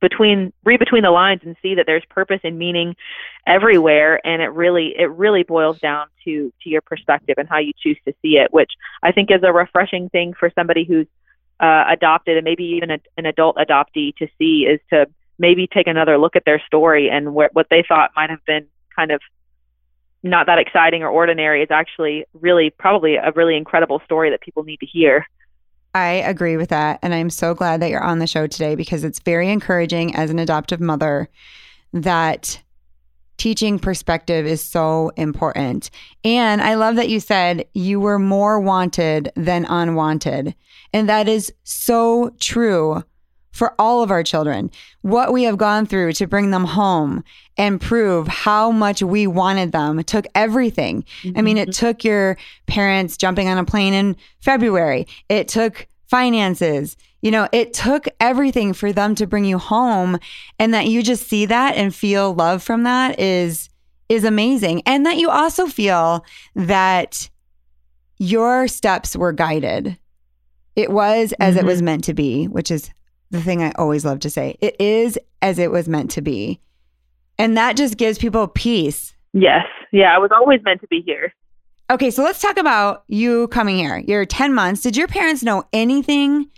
between 0.00 0.52
read 0.64 0.78
between 0.78 1.02
the 1.02 1.10
lines 1.10 1.40
and 1.44 1.56
see 1.62 1.74
that 1.74 1.86
there's 1.86 2.04
purpose 2.10 2.40
and 2.44 2.58
meaning 2.58 2.96
everywhere 3.46 4.24
and 4.26 4.42
it 4.42 4.48
really 4.48 4.94
it 4.98 5.10
really 5.10 5.42
boils 5.42 5.78
down 5.80 6.06
to 6.24 6.52
to 6.62 6.68
your 6.68 6.80
perspective 6.80 7.34
and 7.38 7.48
how 7.48 7.58
you 7.58 7.72
choose 7.78 7.98
to 8.06 8.12
see 8.22 8.36
it 8.36 8.52
which 8.52 8.70
i 9.02 9.12
think 9.12 9.30
is 9.30 9.42
a 9.42 9.52
refreshing 9.52 10.08
thing 10.08 10.32
for 10.32 10.50
somebody 10.54 10.84
who's 10.84 11.06
uh, 11.60 11.84
adopted 11.90 12.38
and 12.38 12.44
maybe 12.44 12.64
even 12.64 12.90
a, 12.90 12.98
an 13.18 13.26
adult 13.26 13.56
adoptee 13.56 14.16
to 14.16 14.26
see 14.38 14.62
is 14.62 14.80
to 14.88 15.06
maybe 15.38 15.66
take 15.66 15.86
another 15.86 16.16
look 16.16 16.36
at 16.36 16.44
their 16.44 16.62
story 16.66 17.10
and 17.10 17.28
wh- 17.28 17.54
what 17.54 17.66
they 17.70 17.84
thought 17.86 18.10
might 18.16 18.30
have 18.30 18.44
been 18.46 18.66
kind 18.96 19.10
of 19.10 19.20
not 20.22 20.46
that 20.46 20.58
exciting 20.58 21.02
or 21.02 21.08
ordinary 21.08 21.62
is 21.62 21.70
actually 21.70 22.24
really 22.34 22.70
probably 22.70 23.16
a 23.16 23.32
really 23.34 23.56
incredible 23.56 24.00
story 24.04 24.30
that 24.30 24.40
people 24.40 24.64
need 24.64 24.80
to 24.80 24.86
hear. 24.86 25.26
I 25.94 26.08
agree 26.08 26.56
with 26.56 26.68
that. 26.68 27.00
And 27.02 27.12
I'm 27.14 27.30
so 27.30 27.54
glad 27.54 27.80
that 27.80 27.90
you're 27.90 28.02
on 28.02 28.20
the 28.20 28.26
show 28.26 28.46
today 28.46 28.74
because 28.74 29.04
it's 29.04 29.18
very 29.20 29.50
encouraging 29.50 30.14
as 30.14 30.30
an 30.30 30.38
adoptive 30.38 30.80
mother 30.80 31.28
that 31.92 32.60
teaching 33.36 33.78
perspective 33.78 34.46
is 34.46 34.62
so 34.62 35.10
important. 35.16 35.90
And 36.24 36.60
I 36.60 36.74
love 36.74 36.96
that 36.96 37.08
you 37.08 37.20
said 37.20 37.66
you 37.72 37.98
were 37.98 38.18
more 38.18 38.60
wanted 38.60 39.32
than 39.34 39.64
unwanted. 39.64 40.54
And 40.92 41.08
that 41.08 41.26
is 41.28 41.52
so 41.64 42.34
true 42.38 43.02
for 43.60 43.74
all 43.78 44.02
of 44.02 44.10
our 44.10 44.22
children. 44.22 44.70
What 45.02 45.34
we 45.34 45.42
have 45.42 45.58
gone 45.58 45.84
through 45.84 46.14
to 46.14 46.26
bring 46.26 46.50
them 46.50 46.64
home 46.64 47.22
and 47.58 47.78
prove 47.78 48.26
how 48.26 48.70
much 48.70 49.02
we 49.02 49.26
wanted 49.26 49.72
them 49.72 50.02
took 50.04 50.24
everything. 50.34 51.04
Mm-hmm. 51.20 51.38
I 51.38 51.42
mean, 51.42 51.58
it 51.58 51.68
mm-hmm. 51.68 51.86
took 51.86 52.02
your 52.02 52.38
parents 52.66 53.18
jumping 53.18 53.48
on 53.48 53.58
a 53.58 53.64
plane 53.66 53.92
in 53.92 54.16
February, 54.40 55.06
it 55.28 55.46
took 55.46 55.86
finances. 56.06 56.96
You 57.20 57.32
know, 57.32 57.50
it 57.52 57.74
took 57.74 58.08
everything 58.18 58.72
for 58.72 58.94
them 58.94 59.14
to 59.16 59.26
bring 59.26 59.44
you 59.44 59.58
home 59.58 60.18
and 60.58 60.72
that 60.72 60.86
you 60.86 61.02
just 61.02 61.28
see 61.28 61.44
that 61.44 61.76
and 61.76 61.94
feel 61.94 62.32
love 62.32 62.62
from 62.62 62.84
that 62.84 63.20
is 63.20 63.68
is 64.08 64.24
amazing. 64.24 64.80
And 64.86 65.04
that 65.04 65.18
you 65.18 65.28
also 65.28 65.66
feel 65.66 66.24
that 66.54 67.28
your 68.16 68.68
steps 68.68 69.14
were 69.14 69.34
guided. 69.34 69.98
It 70.76 70.90
was 70.90 71.34
as 71.38 71.56
mm-hmm. 71.56 71.66
it 71.66 71.68
was 71.68 71.80
mm-hmm. 71.80 71.84
meant 71.84 72.04
to 72.04 72.14
be, 72.14 72.46
which 72.46 72.70
is 72.70 72.90
the 73.30 73.40
thing 73.42 73.62
I 73.62 73.72
always 73.72 74.04
love 74.04 74.20
to 74.20 74.30
say. 74.30 74.56
It 74.60 74.76
is 74.80 75.18
as 75.42 75.58
it 75.58 75.70
was 75.70 75.88
meant 75.88 76.10
to 76.12 76.22
be. 76.22 76.60
And 77.38 77.56
that 77.56 77.76
just 77.76 77.96
gives 77.96 78.18
people 78.18 78.48
peace. 78.48 79.14
Yes. 79.32 79.64
Yeah, 79.92 80.14
I 80.14 80.18
was 80.18 80.30
always 80.32 80.60
meant 80.62 80.80
to 80.82 80.86
be 80.88 81.00
here. 81.00 81.32
Okay, 81.90 82.10
so 82.10 82.22
let's 82.22 82.40
talk 82.40 82.56
about 82.56 83.04
you 83.08 83.48
coming 83.48 83.76
here. 83.76 83.98
You're 83.98 84.24
10 84.24 84.54
months. 84.54 84.82
Did 84.82 84.96
your 84.96 85.08
parents 85.08 85.42
know 85.42 85.64
anything 85.72 86.48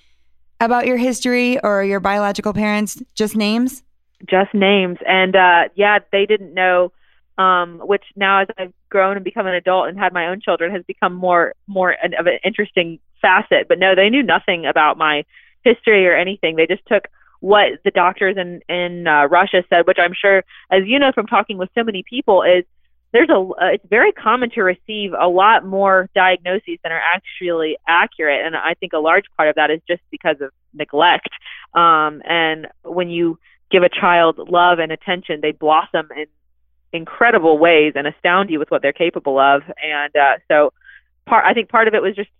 about 0.60 0.86
your 0.86 0.96
history 0.96 1.58
or 1.60 1.82
your 1.84 2.00
biological 2.00 2.52
parents? 2.52 3.02
Just 3.14 3.36
names? 3.36 3.82
Just 4.28 4.52
names. 4.52 4.98
And 5.06 5.34
uh, 5.34 5.68
yeah, 5.74 6.00
they 6.10 6.26
didn't 6.26 6.52
know, 6.52 6.92
um, 7.38 7.80
which 7.84 8.04
now 8.14 8.42
as 8.42 8.48
I've 8.58 8.72
grown 8.90 9.16
and 9.16 9.24
become 9.24 9.46
an 9.46 9.54
adult 9.54 9.88
and 9.88 9.98
had 9.98 10.12
my 10.12 10.26
own 10.26 10.40
children 10.40 10.70
has 10.72 10.84
become 10.86 11.14
more 11.14 11.54
more 11.66 11.92
of 11.92 12.26
an 12.26 12.38
interesting 12.44 12.98
facet. 13.20 13.68
But 13.68 13.78
no, 13.78 13.94
they 13.94 14.10
knew 14.10 14.22
nothing 14.22 14.66
about 14.66 14.98
my 14.98 15.24
history 15.64 16.07
or 16.07 16.14
anything. 16.14 16.57
They 16.57 16.66
just 16.66 16.87
took 16.87 17.09
what 17.40 17.81
the 17.85 17.90
doctors 17.90 18.37
in 18.37 18.61
in 18.69 19.07
uh, 19.07 19.25
Russia 19.26 19.64
said, 19.69 19.87
which 19.87 19.99
I'm 20.00 20.14
sure, 20.14 20.45
as 20.71 20.85
you 20.87 20.99
know 20.99 21.12
from 21.12 21.26
talking 21.26 21.59
with 21.59 21.71
so 21.75 21.83
many 21.83 22.04
people, 22.09 22.42
is 22.42 22.64
there's 23.12 23.28
a 23.28 23.35
uh, 23.35 23.66
it's 23.75 23.85
very 23.88 24.12
common 24.12 24.50
to 24.50 24.62
receive 24.62 25.12
a 25.19 25.28
lot 25.28 25.66
more 25.66 26.09
diagnoses 26.14 26.78
than 26.83 26.92
are 26.92 27.02
actually 27.02 27.76
accurate, 27.87 28.47
and 28.47 28.57
I 28.57 28.75
think 28.75 28.92
a 28.92 28.99
large 28.99 29.25
part 29.37 29.49
of 29.49 29.57
that 29.57 29.71
is 29.71 29.81
just 29.88 30.02
because 30.11 30.40
of 30.40 30.50
neglect. 30.73 31.31
Um, 31.75 32.23
and 32.25 32.69
when 32.85 33.11
you 33.11 33.38
give 33.71 33.83
a 33.83 33.88
child 33.88 34.38
love 34.38 34.78
and 34.78 34.92
attention, 34.92 35.40
they 35.42 35.52
blossom 35.52 36.09
in 36.16 36.26
incredible 36.92 37.59
ways 37.59 37.95
and 37.97 38.07
astound 38.07 38.50
you 38.50 38.59
with 38.59 38.71
what 38.71 38.83
they're 38.83 38.92
capable 38.92 39.38
of. 39.38 39.62
And 39.83 40.14
uh, 40.14 40.37
so, 40.47 40.73
part 41.26 41.45
I 41.45 41.54
think 41.54 41.71
part 41.71 41.88
of 41.88 41.95
it 41.95 42.02
was 42.02 42.14
just 42.14 42.31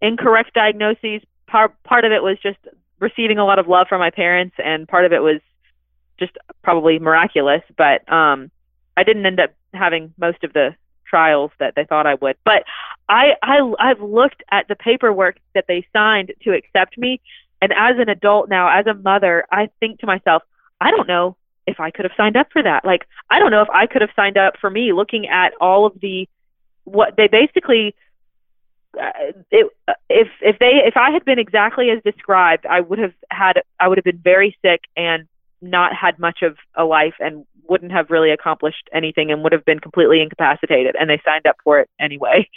incorrect 0.00 0.54
diagnoses 0.54 1.22
part 1.52 1.80
part 1.84 2.04
of 2.04 2.12
it 2.12 2.22
was 2.22 2.38
just 2.42 2.58
receiving 2.98 3.38
a 3.38 3.44
lot 3.44 3.58
of 3.58 3.68
love 3.68 3.86
from 3.88 4.00
my 4.00 4.10
parents, 4.10 4.56
and 4.58 4.88
part 4.88 5.04
of 5.04 5.12
it 5.12 5.20
was 5.20 5.40
just 6.18 6.36
probably 6.62 6.98
miraculous. 6.98 7.62
But 7.76 8.10
um, 8.10 8.50
I 8.96 9.04
didn't 9.04 9.26
end 9.26 9.38
up 9.38 9.50
having 9.74 10.14
most 10.18 10.42
of 10.42 10.52
the 10.54 10.74
trials 11.06 11.50
that 11.60 11.74
they 11.76 11.84
thought 11.84 12.06
I 12.06 12.14
would. 12.14 12.36
But 12.44 12.64
I, 13.08 13.34
I 13.42 13.58
I've 13.78 14.00
looked 14.00 14.42
at 14.50 14.66
the 14.66 14.74
paperwork 14.74 15.36
that 15.54 15.66
they 15.68 15.86
signed 15.92 16.32
to 16.42 16.54
accept 16.54 16.96
me, 16.96 17.20
and 17.60 17.72
as 17.72 17.96
an 17.98 18.08
adult 18.08 18.48
now, 18.48 18.66
as 18.68 18.86
a 18.86 18.94
mother, 18.94 19.44
I 19.52 19.68
think 19.78 20.00
to 20.00 20.06
myself, 20.06 20.42
I 20.80 20.90
don't 20.90 21.06
know 21.06 21.36
if 21.66 21.78
I 21.78 21.90
could 21.90 22.06
have 22.06 22.16
signed 22.16 22.36
up 22.36 22.48
for 22.50 22.62
that. 22.62 22.84
Like 22.84 23.06
I 23.30 23.38
don't 23.38 23.50
know 23.50 23.62
if 23.62 23.70
I 23.70 23.86
could 23.86 24.00
have 24.00 24.10
signed 24.16 24.38
up 24.38 24.54
for 24.58 24.70
me 24.70 24.92
looking 24.94 25.28
at 25.28 25.52
all 25.60 25.84
of 25.84 26.00
the 26.00 26.28
what 26.84 27.16
they 27.16 27.28
basically 27.28 27.94
it, 29.50 29.72
if 30.08 30.28
if 30.40 30.58
they 30.58 30.82
if 30.84 30.96
I 30.96 31.10
had 31.10 31.24
been 31.24 31.38
exactly 31.38 31.90
as 31.90 32.02
described, 32.02 32.66
I 32.66 32.80
would 32.80 32.98
have 32.98 33.14
had 33.30 33.62
I 33.80 33.88
would 33.88 33.98
have 33.98 34.04
been 34.04 34.20
very 34.22 34.56
sick 34.62 34.82
and 34.96 35.26
not 35.60 35.94
had 35.94 36.18
much 36.18 36.42
of 36.42 36.56
a 36.76 36.84
life 36.84 37.14
and 37.20 37.44
wouldn't 37.68 37.92
have 37.92 38.10
really 38.10 38.30
accomplished 38.30 38.88
anything 38.92 39.30
and 39.30 39.42
would 39.42 39.52
have 39.52 39.64
been 39.64 39.78
completely 39.78 40.20
incapacitated. 40.20 40.96
And 40.98 41.08
they 41.08 41.20
signed 41.24 41.46
up 41.46 41.56
for 41.62 41.80
it 41.80 41.88
anyway. 42.00 42.48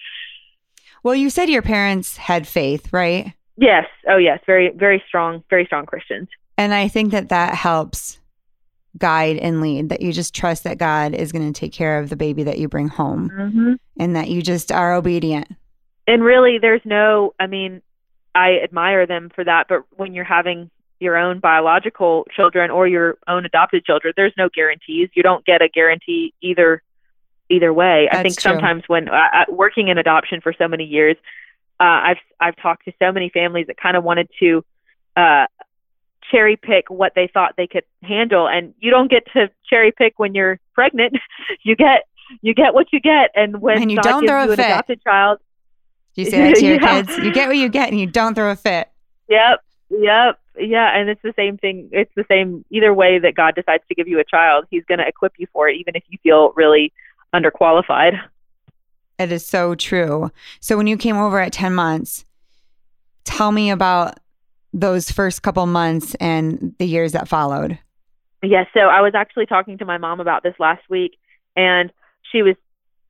Well, 1.03 1.15
you 1.15 1.29
said 1.29 1.49
your 1.49 1.61
parents 1.61 2.17
had 2.17 2.47
faith, 2.47 2.91
right? 2.91 3.31
Yes. 3.57 3.85
Oh, 4.09 4.17
yes. 4.17 4.39
Very, 4.47 4.71
very 4.75 5.03
strong, 5.07 5.43
very 5.49 5.65
strong 5.65 5.85
Christians. 5.85 6.27
And 6.57 6.73
I 6.73 6.87
think 6.87 7.11
that 7.11 7.29
that 7.29 7.53
helps 7.53 8.19
guide 8.97 9.37
and 9.37 9.61
lead 9.61 9.89
that 9.89 10.01
you 10.01 10.11
just 10.11 10.33
trust 10.33 10.63
that 10.63 10.77
God 10.77 11.13
is 11.13 11.31
going 11.31 11.51
to 11.51 11.57
take 11.57 11.73
care 11.73 11.99
of 11.99 12.09
the 12.09 12.15
baby 12.15 12.43
that 12.43 12.57
you 12.57 12.67
bring 12.67 12.87
home 12.87 13.29
mm-hmm. 13.29 13.73
and 13.99 14.15
that 14.15 14.29
you 14.29 14.41
just 14.41 14.71
are 14.71 14.93
obedient 14.93 15.49
and 16.07 16.23
really 16.23 16.57
there's 16.59 16.81
no 16.85 17.33
i 17.39 17.47
mean 17.47 17.81
i 18.33 18.59
admire 18.63 19.05
them 19.05 19.29
for 19.33 19.43
that 19.43 19.67
but 19.67 19.83
when 19.97 20.13
you're 20.13 20.23
having 20.23 20.69
your 20.99 21.17
own 21.17 21.39
biological 21.39 22.25
children 22.35 22.71
or 22.71 22.87
your 22.87 23.17
own 23.27 23.45
adopted 23.45 23.83
children 23.85 24.13
there's 24.15 24.33
no 24.37 24.49
guarantees. 24.49 25.09
You 25.13 25.23
don't 25.23 25.45
get 25.45 25.61
a 25.61 25.67
guarantee 25.67 26.33
either 26.41 26.81
either 27.49 27.73
way. 27.73 28.07
That's 28.09 28.19
i 28.19 28.23
think 28.23 28.39
true. 28.39 28.51
sometimes 28.51 28.83
when 28.87 29.09
uh, 29.09 29.45
working 29.49 29.89
in 29.89 29.97
adoption 29.97 30.41
for 30.41 30.53
so 30.53 30.67
many 30.67 30.85
years 30.85 31.17
uh, 31.79 31.83
i've 31.83 32.17
i've 32.39 32.55
talked 32.55 32.85
to 32.85 32.93
so 32.99 33.11
many 33.11 33.29
families 33.29 33.67
that 33.67 33.77
kind 33.77 33.97
of 33.97 34.03
wanted 34.03 34.29
to 34.39 34.63
uh 35.17 35.45
cherry 36.31 36.55
pick 36.55 36.89
what 36.89 37.13
they 37.15 37.27
thought 37.27 37.53
they 37.57 37.67
could 37.67 37.83
handle. 38.03 38.47
And 38.47 38.73
you 38.79 38.91
don't 38.91 39.09
get 39.09 39.25
to 39.33 39.49
cherry 39.69 39.91
pick 39.91 40.17
when 40.17 40.33
you're 40.35 40.59
pregnant. 40.73 41.15
You 41.63 41.75
get 41.75 42.03
you 42.41 42.53
get 42.53 42.73
what 42.73 42.91
you 42.91 42.99
get. 42.99 43.31
And 43.35 43.61
when 43.61 43.81
and 43.81 43.91
you 43.91 43.97
God 43.97 44.03
don't 44.03 44.21
gives 44.21 44.31
throw 44.31 44.43
you 44.43 44.51
an 44.51 44.57
fit. 44.57 44.65
adopted 44.65 45.03
child 45.03 45.39
do 46.15 46.21
you 46.21 46.25
say 46.31 46.41
that 46.41 46.55
to 46.55 46.65
your 46.65 46.81
yeah. 46.81 47.01
kids? 47.01 47.17
You 47.17 47.31
get 47.31 47.47
what 47.47 47.57
you 47.57 47.69
get 47.69 47.89
and 47.89 47.99
you 47.99 48.07
don't 48.07 48.35
throw 48.35 48.51
a 48.51 48.55
fit. 48.55 48.89
Yep. 49.29 49.61
Yep. 49.89 50.39
Yeah. 50.59 50.97
And 50.97 51.09
it's 51.09 51.21
the 51.21 51.33
same 51.35 51.57
thing. 51.57 51.89
It's 51.91 52.11
the 52.15 52.25
same 52.27 52.65
either 52.69 52.93
way 52.93 53.19
that 53.19 53.35
God 53.35 53.55
decides 53.55 53.83
to 53.89 53.95
give 53.95 54.07
you 54.07 54.19
a 54.19 54.23
child, 54.23 54.65
He's 54.69 54.85
going 54.85 54.99
to 54.99 55.07
equip 55.07 55.33
you 55.37 55.47
for 55.51 55.69
it, 55.69 55.77
even 55.77 55.95
if 55.95 56.03
you 56.09 56.17
feel 56.23 56.53
really 56.55 56.91
underqualified. 57.33 58.19
It 59.17 59.31
is 59.31 59.45
so 59.45 59.75
true. 59.75 60.31
So 60.59 60.75
when 60.77 60.87
you 60.87 60.97
came 60.97 61.17
over 61.17 61.39
at 61.39 61.53
10 61.53 61.73
months, 61.73 62.25
tell 63.23 63.51
me 63.51 63.69
about 63.69 64.19
those 64.73 65.09
first 65.09 65.41
couple 65.41 65.65
months 65.65 66.15
and 66.15 66.75
the 66.79 66.85
years 66.85 67.13
that 67.13 67.27
followed. 67.27 67.79
Yes. 68.43 68.67
Yeah, 68.75 68.81
so 68.81 68.87
I 68.89 69.01
was 69.01 69.15
actually 69.15 69.45
talking 69.45 69.77
to 69.77 69.85
my 69.85 69.97
mom 69.97 70.19
about 70.19 70.43
this 70.43 70.53
last 70.59 70.83
week, 70.89 71.17
and 71.55 71.91
she 72.31 72.43
was 72.43 72.55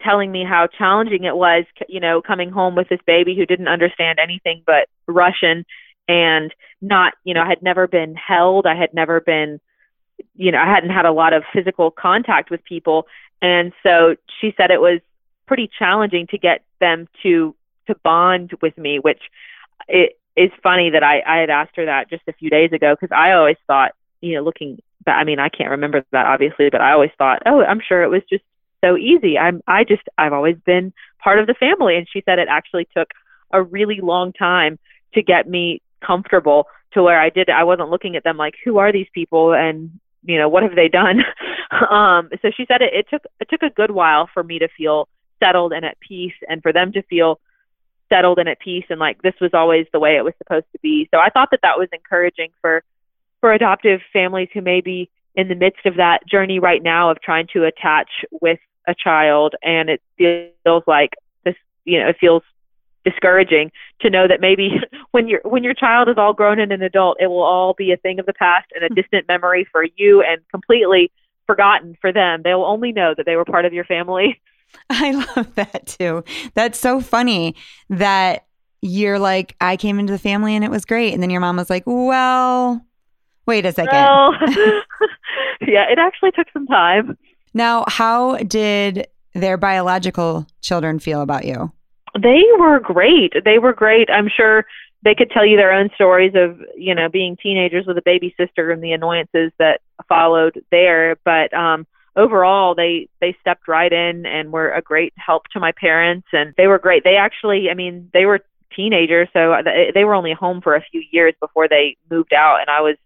telling 0.06 0.32
me 0.32 0.46
how 0.46 0.68
challenging 0.68 1.24
it 1.24 1.36
was, 1.36 1.66
you 1.90 2.00
know, 2.00 2.22
coming 2.22 2.52
home 2.52 2.76
with 2.76 2.88
this 2.90 3.00
baby 3.06 3.36
who 3.36 3.46
didn't 3.46 3.68
understand 3.68 4.20
anything 4.20 4.64
but 4.66 4.88
Russian 5.08 5.66
and 6.08 6.54
not, 6.82 7.14
you 7.24 7.34
know, 7.34 7.42
I 7.42 7.48
had 7.48 7.64
never 7.64 7.88
been 7.88 8.16
held. 8.16 8.68
I 8.68 8.76
had 8.76 8.94
never 8.94 9.20
been, 9.20 9.60
you 10.36 10.52
know, 10.52 10.60
I 10.60 10.66
hadn't 10.66 10.92
had 10.92 11.06
a 11.06 11.12
lot 11.12 11.34
of 11.34 11.44
physical 11.54 11.92
contact 11.92 12.52
with 12.52 12.64
people. 12.64 13.08
And 13.42 13.74
so 13.84 14.16
she 14.40 14.54
said 14.56 14.72
it 14.72 14.82
was 14.82 15.02
pretty 15.48 15.70
challenging 15.78 16.28
to 16.28 16.38
get 16.38 16.64
them 16.80 17.08
to 17.24 17.56
to 17.88 17.96
bond 18.04 18.52
with 18.62 18.78
me, 18.78 19.00
which 19.00 19.22
it 19.88 20.18
is 20.36 20.50
funny 20.64 20.90
that 20.92 21.04
I, 21.04 21.22
I 21.26 21.38
had 21.38 21.50
asked 21.50 21.76
her 21.76 21.86
that 21.86 22.10
just 22.10 22.24
a 22.28 22.34
few 22.34 22.50
days 22.50 22.72
ago 22.72 22.96
because 23.00 23.16
I 23.16 23.34
always 23.34 23.58
thought, 23.68 23.92
you 24.22 24.36
know, 24.36 24.44
looking 24.44 24.82
back, 25.06 25.20
I 25.20 25.24
mean, 25.24 25.40
I 25.40 25.50
can't 25.50 25.70
remember 25.70 26.04
that 26.12 26.26
obviously, 26.26 26.70
but 26.70 26.82
I 26.82 26.94
always 26.94 27.12
thought, 27.18 27.44
oh, 27.46 27.64
I'm 27.64 27.82
sure 27.88 28.02
it 28.04 28.10
was 28.10 28.24
just 28.30 28.44
so 28.86 28.98
easy. 28.98 29.38
I'm 29.38 29.62
I 29.68 29.84
just 29.84 30.04
I've 30.18 30.34
always 30.34 30.58
been 30.65 30.94
part 31.24 31.39
of 31.39 31.48
the 31.48 31.56
family. 31.56 31.98
And 31.98 32.08
she 32.12 32.22
said 32.25 32.39
it 32.39 32.48
actually 32.50 32.88
took 32.96 33.10
a 33.51 33.62
really 33.62 34.00
long 34.01 34.34
time 34.34 34.77
to 35.13 35.22
get 35.22 35.48
me 35.50 35.82
comfortable 36.06 36.68
to 36.94 37.04
where 37.04 37.20
I 37.20 37.30
did 37.30 37.50
I 37.50 37.63
wasn't 37.63 37.89
looking 37.89 38.15
at 38.15 38.24
them 38.24 38.38
like 38.38 38.56
who 38.63 38.77
are 38.77 38.92
these 38.92 39.08
people? 39.13 39.54
And 39.54 40.00
you 40.24 40.38
know 40.38 40.50
what 40.50 40.63
have 40.63 40.75
they 40.75 40.89
done? 40.89 41.24
Um 41.89 42.30
so 42.42 42.51
she 42.56 42.65
said 42.68 42.82
it, 42.84 42.94
it 42.94 43.08
took 43.10 43.24
it 43.39 43.50
took 43.50 43.63
a 43.63 43.72
good 43.72 43.92
while 43.92 44.30
for 44.32 44.44
me 44.44 44.60
to 44.60 44.68
feel 44.77 45.10
settled 45.39 45.74
and 45.74 45.84
at 45.84 46.00
peace 46.00 46.36
and 46.48 46.62
for 46.62 46.72
them 46.72 46.94
to 46.94 47.01
feel 47.04 47.39
settled 48.08 48.38
and 48.38 48.48
at 48.48 48.60
peace 48.60 48.86
and 48.89 49.00
like 49.00 49.22
this 49.24 49.34
was 49.42 49.50
always 49.54 49.88
the 49.92 50.00
way 50.00 50.15
it 50.15 50.24
was 50.24 50.36
supposed 50.38 50.68
to 50.74 50.80
be. 50.84 51.10
So 51.12 51.20
i 51.20 51.30
thought 51.30 51.50
that 51.51 51.62
that 51.63 51.80
was 51.80 51.89
encouraging 51.92 52.51
for 52.62 52.84
for 53.42 53.51
adoptive 53.51 54.00
families 54.13 54.50
who 54.54 54.62
may 54.62 54.80
be 54.80 55.10
in 55.34 55.48
the 55.48 55.56
midst 55.56 55.86
of 55.86 55.96
that 55.96 56.25
journey 56.27 56.60
right 56.60 56.82
now 56.82 57.10
of 57.10 57.20
trying 57.20 57.48
to 57.54 57.65
attach 57.65 58.10
with 58.42 58.60
a 58.88 58.96
child 58.96 59.56
and 59.63 59.89
it 59.89 60.01
feels 60.18 60.84
like 60.88 61.12
this 61.44 61.56
you 61.86 62.00
know 62.00 62.08
it 62.08 62.18
feels 62.20 62.44
discouraging 63.06 63.72
to 64.01 64.10
know 64.10 64.27
that 64.27 64.42
maybe 64.42 64.72
when 65.12 65.27
your 65.27 65.39
when 65.44 65.63
your 65.63 65.74
child 65.74 66.10
is 66.10 66.15
all 66.18 66.34
grown 66.34 66.60
and 66.60 66.74
an 66.74 66.82
adult, 66.82 67.18
it 67.22 67.27
will 67.27 67.44
all 67.44 67.74
be 67.74 67.94
a 67.94 67.98
thing 67.98 68.20
of 68.20 68.25
the 68.25 68.34
past 68.34 68.65
and 68.74 68.84
a 68.84 68.88
hmm. 68.88 68.96
distant 68.96 69.27
memory 69.27 69.65
for 69.72 69.86
you 69.96 70.22
and 70.22 70.42
completely 70.50 71.12
forgotten 71.46 71.96
for 72.01 72.12
them. 72.12 72.42
They 72.44 72.54
will 72.54 72.65
only 72.65 72.92
know 72.92 73.13
that 73.15 73.25
they 73.25 73.36
were 73.36 73.46
part 73.46 73.65
of 73.65 73.72
your 73.72 73.86
family. 73.86 74.42
I 74.89 75.12
love 75.36 75.56
that 75.56 75.86
too. 75.86 76.24
That's 76.56 76.80
so 76.80 77.00
funny 77.00 77.56
that 77.89 78.46
you're 78.82 79.20
like, 79.20 79.56
I 79.62 79.77
came 79.77 80.00
into 80.00 80.12
the 80.12 80.20
family 80.20 80.56
and 80.56 80.65
it 80.65 80.72
was 80.72 80.86
great. 80.86 81.13
And 81.13 81.24
then 81.24 81.30
your 81.30 81.39
mom 81.39 81.56
was 81.58 81.70
like, 81.70 81.84
well, 81.86 82.84
wait 83.46 83.65
a 83.65 83.72
second. 83.72 83.94
Well, 83.94 84.34
yeah, 85.62 85.89
it 85.89 85.98
actually 85.98 86.32
took 86.32 86.48
some 86.51 86.68
time. 86.68 87.18
Now, 87.56 87.86
how 87.88 88.36
did 88.38 89.08
their 89.34 89.58
biological 89.58 90.46
children 90.62 91.00
feel 91.00 91.22
about 91.22 91.46
you? 91.46 91.72
They 92.22 92.44
were 92.60 92.80
great. 92.80 93.34
They 93.44 93.60
were 93.60 93.74
great. 93.74 94.10
I'm 94.12 94.30
sure 94.30 94.66
they 95.04 95.16
could 95.16 95.32
tell 95.32 95.46
you 95.46 95.56
their 95.56 95.72
own 95.72 95.90
stories 95.96 96.34
of, 96.36 96.60
you 96.76 96.94
know, 96.94 97.08
being 97.10 97.38
teenagers 97.42 97.86
with 97.88 97.98
a 97.98 98.02
baby 98.04 98.36
sister 98.38 98.72
and 98.72 98.84
the 98.84 98.92
annoyances 98.92 99.52
that 99.58 99.80
followed 100.10 100.62
there. 100.70 101.16
But 101.24 101.54
um, 101.54 101.88
overall, 102.16 102.76
they 102.76 103.08
they 103.22 103.36
stepped 103.40 103.68
right 103.68 103.92
in 103.92 104.26
and 104.26 104.52
were 104.52 104.72
a 104.72 104.82
great 104.82 105.14
help 105.16 105.44
to 105.54 105.60
my 105.60 105.72
parents, 105.72 106.28
and 106.34 106.54
they 106.58 106.68
were 106.68 106.80
great. 106.80 107.04
They 107.06 107.16
actually, 107.16 107.70
I 107.70 107.74
mean, 107.74 108.10
they 108.14 108.26
were 108.26 108.42
teenagers, 108.76 109.30
so 109.32 109.56
they 109.64 110.04
were 110.04 110.16
only 110.16 110.34
home 110.34 110.62
for 110.62 110.76
a 110.76 110.84
few 110.92 111.04
years 111.12 111.34
before 111.40 111.70
they 111.70 111.96
moved 112.12 112.34
out, 112.34 112.60
and 112.60 112.70
I 112.70 112.82
was 112.82 112.98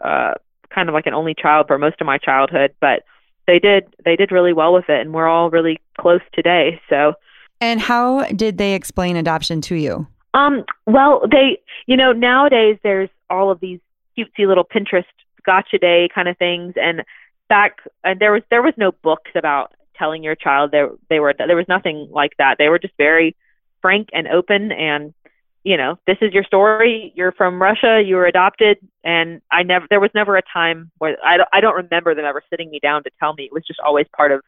uh, 0.00 0.34
kind 0.74 0.88
of 0.88 0.94
like 0.94 1.06
an 1.06 1.14
only 1.14 1.34
child 1.34 1.66
for 1.66 1.76
most 1.76 2.00
of 2.00 2.06
my 2.06 2.16
childhood, 2.16 2.74
but 2.80 3.02
they 3.48 3.58
did 3.58 3.92
they 4.04 4.14
did 4.14 4.30
really 4.30 4.52
well 4.52 4.72
with 4.72 4.88
it 4.88 5.00
and 5.00 5.12
we're 5.12 5.26
all 5.26 5.50
really 5.50 5.80
close 5.98 6.20
today 6.32 6.80
so. 6.88 7.14
And 7.60 7.80
how 7.80 8.22
did 8.26 8.56
they 8.58 8.74
explain 8.74 9.16
adoption 9.16 9.60
to 9.62 9.74
you? 9.74 10.06
Um 10.34 10.64
well 10.86 11.22
they 11.28 11.58
you 11.86 11.96
know 11.96 12.12
nowadays 12.12 12.78
there's 12.84 13.10
all 13.28 13.50
of 13.50 13.58
these 13.58 13.80
cutesy 14.16 14.46
little 14.46 14.64
pinterest 14.64 15.04
gotcha 15.44 15.78
day 15.78 16.08
kind 16.14 16.28
of 16.28 16.36
things 16.36 16.74
and 16.76 17.02
back 17.48 17.78
and 18.04 18.20
there 18.20 18.32
was 18.32 18.42
there 18.50 18.62
was 18.62 18.74
no 18.76 18.92
books 19.02 19.30
about 19.34 19.72
telling 19.96 20.22
your 20.22 20.34
child 20.34 20.70
there 20.70 20.90
they 21.08 21.18
were 21.18 21.34
there 21.36 21.56
was 21.56 21.68
nothing 21.68 22.08
like 22.12 22.32
that. 22.38 22.56
They 22.58 22.68
were 22.68 22.78
just 22.78 22.94
very 22.96 23.34
frank 23.80 24.08
and 24.12 24.28
open 24.28 24.72
and 24.72 25.14
you 25.64 25.76
know, 25.76 25.98
this 26.06 26.16
is 26.20 26.32
your 26.32 26.44
story. 26.44 27.12
You're 27.16 27.32
from 27.32 27.60
Russia. 27.60 28.00
You 28.04 28.16
were 28.16 28.26
adopted, 28.26 28.78
and 29.04 29.40
I 29.50 29.62
never. 29.62 29.86
There 29.90 30.00
was 30.00 30.10
never 30.14 30.36
a 30.36 30.42
time 30.52 30.90
where 30.98 31.16
I 31.24 31.36
don't. 31.36 31.48
I 31.52 31.60
don't 31.60 31.74
remember 31.74 32.14
them 32.14 32.24
ever 32.24 32.42
sitting 32.48 32.70
me 32.70 32.78
down 32.80 33.02
to 33.04 33.10
tell 33.18 33.34
me. 33.34 33.44
It 33.44 33.52
was 33.52 33.64
just 33.66 33.80
always 33.84 34.06
part 34.16 34.32
of 34.32 34.40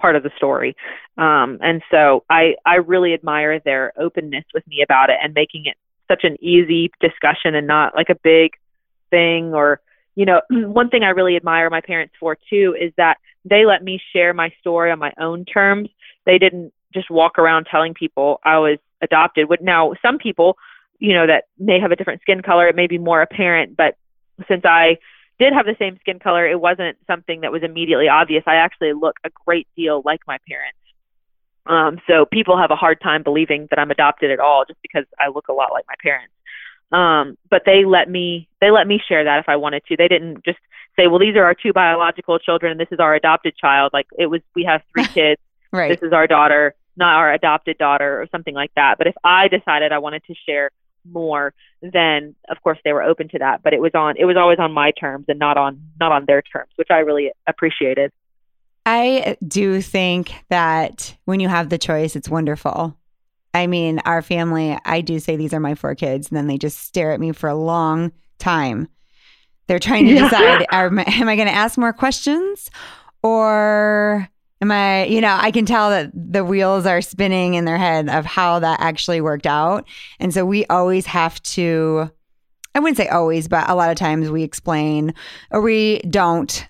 part 0.00 0.16
of 0.16 0.22
the 0.22 0.30
story. 0.36 0.76
Um, 1.18 1.58
and 1.60 1.82
so 1.90 2.24
I 2.28 2.54
I 2.64 2.76
really 2.76 3.14
admire 3.14 3.60
their 3.60 3.92
openness 3.98 4.44
with 4.54 4.66
me 4.66 4.82
about 4.82 5.10
it 5.10 5.16
and 5.22 5.34
making 5.34 5.64
it 5.66 5.76
such 6.08 6.24
an 6.24 6.36
easy 6.42 6.90
discussion 7.00 7.54
and 7.54 7.66
not 7.66 7.94
like 7.94 8.08
a 8.10 8.16
big 8.16 8.52
thing 9.10 9.54
or 9.54 9.80
you 10.16 10.24
know 10.26 10.40
one 10.50 10.88
thing 10.88 11.02
I 11.04 11.10
really 11.10 11.36
admire 11.36 11.70
my 11.70 11.80
parents 11.80 12.14
for 12.18 12.36
too 12.48 12.76
is 12.78 12.92
that 12.96 13.18
they 13.44 13.64
let 13.64 13.82
me 13.82 14.00
share 14.12 14.34
my 14.34 14.52
story 14.60 14.90
on 14.90 14.98
my 14.98 15.12
own 15.18 15.44
terms. 15.44 15.88
They 16.26 16.38
didn't 16.38 16.72
just 16.92 17.10
walk 17.10 17.38
around 17.38 17.66
telling 17.70 17.94
people 17.94 18.40
I 18.44 18.58
was 18.58 18.78
adopted. 19.02 19.48
Would 19.48 19.60
now 19.60 19.94
some 20.02 20.18
people, 20.18 20.56
you 20.98 21.14
know, 21.14 21.26
that 21.26 21.44
may 21.58 21.80
have 21.80 21.92
a 21.92 21.96
different 21.96 22.20
skin 22.22 22.42
color, 22.42 22.68
it 22.68 22.76
may 22.76 22.86
be 22.86 22.98
more 22.98 23.22
apparent. 23.22 23.76
But 23.76 23.96
since 24.48 24.64
I 24.64 24.98
did 25.38 25.52
have 25.52 25.66
the 25.66 25.76
same 25.78 25.98
skin 26.00 26.18
color, 26.18 26.46
it 26.46 26.60
wasn't 26.60 26.98
something 27.06 27.40
that 27.40 27.52
was 27.52 27.62
immediately 27.62 28.08
obvious. 28.08 28.44
I 28.46 28.56
actually 28.56 28.92
look 28.92 29.16
a 29.24 29.30
great 29.46 29.66
deal 29.76 30.02
like 30.04 30.20
my 30.26 30.38
parents. 30.46 30.76
Um, 31.66 32.00
so 32.06 32.26
people 32.26 32.58
have 32.58 32.70
a 32.70 32.76
hard 32.76 33.00
time 33.00 33.22
believing 33.22 33.66
that 33.70 33.78
I'm 33.78 33.90
adopted 33.90 34.30
at 34.30 34.40
all, 34.40 34.64
just 34.66 34.80
because 34.82 35.04
I 35.18 35.28
look 35.28 35.48
a 35.48 35.52
lot 35.52 35.72
like 35.72 35.84
my 35.88 35.94
parents. 36.02 36.32
Um, 36.92 37.38
but 37.48 37.62
they 37.64 37.84
let 37.84 38.10
me 38.10 38.48
they 38.60 38.70
let 38.70 38.86
me 38.86 39.00
share 39.06 39.24
that 39.24 39.38
if 39.38 39.48
I 39.48 39.56
wanted 39.56 39.84
to. 39.86 39.96
They 39.96 40.08
didn't 40.08 40.44
just 40.44 40.58
say, 40.98 41.06
well, 41.06 41.18
these 41.18 41.36
are 41.36 41.44
our 41.44 41.54
two 41.54 41.72
biological 41.72 42.38
children, 42.38 42.72
and 42.72 42.80
this 42.80 42.88
is 42.90 42.98
our 42.98 43.14
adopted 43.14 43.56
child. 43.56 43.92
Like 43.92 44.06
it 44.18 44.26
was, 44.26 44.40
we 44.54 44.64
have 44.64 44.82
three 44.92 45.06
kids. 45.14 45.40
right. 45.72 45.88
This 45.88 46.06
is 46.06 46.12
our 46.12 46.26
daughter 46.26 46.74
not 47.00 47.16
our 47.16 47.32
adopted 47.32 47.78
daughter 47.78 48.22
or 48.22 48.28
something 48.30 48.54
like 48.54 48.70
that. 48.76 48.98
But 48.98 49.08
if 49.08 49.14
I 49.24 49.48
decided 49.48 49.90
I 49.90 49.98
wanted 49.98 50.22
to 50.24 50.34
share 50.46 50.70
more, 51.10 51.52
then 51.82 52.36
of 52.48 52.62
course 52.62 52.78
they 52.84 52.92
were 52.92 53.02
open 53.02 53.28
to 53.30 53.38
that. 53.38 53.62
But 53.64 53.72
it 53.72 53.80
was 53.80 53.92
on 53.94 54.16
it 54.16 54.26
was 54.26 54.36
always 54.36 54.60
on 54.60 54.72
my 54.72 54.92
terms 54.92 55.24
and 55.28 55.38
not 55.38 55.56
on 55.56 55.80
not 55.98 56.12
on 56.12 56.26
their 56.26 56.42
terms, 56.42 56.70
which 56.76 56.88
I 56.90 56.98
really 56.98 57.32
appreciated. 57.48 58.12
I 58.86 59.36
do 59.46 59.82
think 59.82 60.32
that 60.48 61.16
when 61.24 61.40
you 61.40 61.48
have 61.48 61.68
the 61.68 61.78
choice, 61.78 62.16
it's 62.16 62.28
wonderful. 62.28 62.96
I 63.52 63.66
mean, 63.66 64.00
our 64.04 64.22
family, 64.22 64.78
I 64.84 65.00
do 65.00 65.18
say 65.18 65.36
these 65.36 65.52
are 65.52 65.60
my 65.60 65.74
four 65.74 65.94
kids, 65.94 66.28
and 66.28 66.36
then 66.36 66.46
they 66.46 66.56
just 66.56 66.78
stare 66.78 67.12
at 67.12 67.20
me 67.20 67.32
for 67.32 67.48
a 67.48 67.54
long 67.54 68.12
time. 68.38 68.88
They're 69.66 69.78
trying 69.78 70.06
to 70.06 70.14
decide 70.18 70.66
are, 70.70 70.86
am 70.86 71.28
I 71.28 71.36
going 71.36 71.48
to 71.48 71.54
ask 71.54 71.76
more 71.76 71.92
questions 71.92 72.70
or 73.22 74.28
Am 74.60 74.70
I, 74.70 75.06
you 75.06 75.20
know, 75.20 75.36
I 75.40 75.50
can 75.50 75.64
tell 75.64 75.90
that 75.90 76.10
the 76.14 76.44
wheels 76.44 76.84
are 76.84 77.00
spinning 77.00 77.54
in 77.54 77.64
their 77.64 77.78
head 77.78 78.08
of 78.08 78.26
how 78.26 78.58
that 78.58 78.80
actually 78.80 79.20
worked 79.20 79.46
out. 79.46 79.86
And 80.18 80.34
so 80.34 80.44
we 80.44 80.66
always 80.66 81.06
have 81.06 81.42
to, 81.44 82.10
I 82.74 82.80
wouldn't 82.80 82.98
say 82.98 83.08
always, 83.08 83.48
but 83.48 83.70
a 83.70 83.74
lot 83.74 83.90
of 83.90 83.96
times 83.96 84.30
we 84.30 84.42
explain 84.42 85.14
or 85.50 85.62
we 85.62 86.00
don't, 86.00 86.68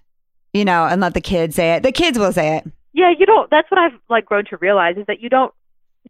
you 0.55 0.64
know, 0.64 0.87
and 0.87 1.00
let 1.00 1.14
the 1.14 1.20
kids 1.20 1.57
say 1.57 1.74
it. 1.74 1.83
The 1.83 1.92
kids 1.92 2.18
will 2.18 2.33
say 2.33 2.59
it. 2.59 2.64
Yeah, 2.92 3.12
you 3.16 3.26
don't, 3.26 3.50
that's 3.50 3.70
what 3.70 3.79
I've 3.79 3.98
like 4.09 4.24
grown 4.24 4.44
to 4.46 4.57
realize 4.59 4.96
is 4.96 5.07
that 5.07 5.20
you 5.20 5.29
don't, 5.29 5.53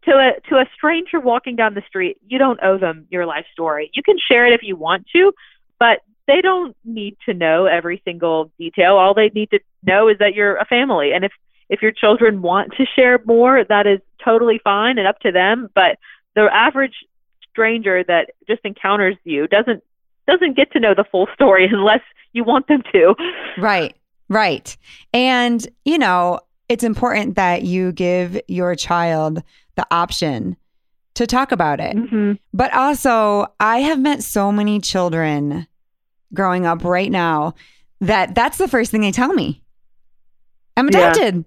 to 0.03 0.11
a 0.11 0.49
to 0.49 0.55
a 0.55 0.65
stranger 0.73 1.19
walking 1.19 1.55
down 1.55 1.73
the 1.73 1.83
street, 1.87 2.17
you 2.25 2.39
don't 2.39 2.59
owe 2.63 2.77
them 2.77 3.05
your 3.11 3.25
life 3.25 3.45
story. 3.51 3.91
You 3.93 4.01
can 4.01 4.17
share 4.17 4.47
it 4.47 4.53
if 4.53 4.61
you 4.63 4.75
want 4.75 5.05
to, 5.13 5.31
but 5.79 5.99
they 6.27 6.41
don't 6.41 6.75
need 6.85 7.17
to 7.25 7.33
know 7.33 7.65
every 7.65 8.01
single 8.03 8.51
detail. 8.57 8.95
All 8.95 9.13
they 9.13 9.29
need 9.29 9.49
to 9.51 9.59
know 9.83 10.07
is 10.07 10.17
that 10.19 10.33
you're 10.33 10.55
a 10.55 10.65
family. 10.65 11.11
And 11.13 11.25
if 11.25 11.31
if 11.71 11.81
your 11.81 11.91
children 11.91 12.41
want 12.41 12.73
to 12.73 12.85
share 12.85 13.19
more, 13.25 13.63
that 13.63 13.87
is 13.87 13.99
totally 14.23 14.59
fine 14.63 14.99
and 14.99 15.07
up 15.07 15.19
to 15.21 15.31
them. 15.31 15.69
But 15.73 15.97
the 16.35 16.53
average 16.53 16.93
stranger 17.49 18.03
that 18.03 18.31
just 18.47 18.61
encounters 18.63 19.15
you 19.23 19.47
doesn't 19.47 19.83
doesn't 20.27 20.55
get 20.55 20.71
to 20.73 20.79
know 20.79 20.93
the 20.93 21.05
full 21.05 21.27
story 21.33 21.67
unless 21.71 22.01
you 22.33 22.43
want 22.43 22.67
them 22.67 22.83
to. 22.91 23.15
Right. 23.57 23.95
Right. 24.29 24.77
And, 25.13 25.65
you 25.83 25.97
know, 25.97 26.39
it's 26.69 26.83
important 26.83 27.35
that 27.35 27.63
you 27.63 27.91
give 27.91 28.39
your 28.47 28.75
child 28.75 29.41
the 29.75 29.85
option 29.91 30.55
to 31.15 31.27
talk 31.27 31.51
about 31.51 31.79
it. 31.79 31.95
Mm-hmm. 31.95 32.33
But 32.53 32.73
also, 32.73 33.47
I 33.59 33.79
have 33.79 33.99
met 33.99 34.23
so 34.23 34.51
many 34.51 34.79
children 34.79 35.67
growing 36.33 36.65
up 36.65 36.83
right 36.83 37.11
now 37.11 37.55
that 37.99 38.35
that's 38.35 38.57
the 38.57 38.69
first 38.69 38.91
thing 38.91 39.01
they 39.01 39.11
tell 39.11 39.33
me. 39.33 39.61
I'm 40.77 40.87
adopted. 40.87 41.43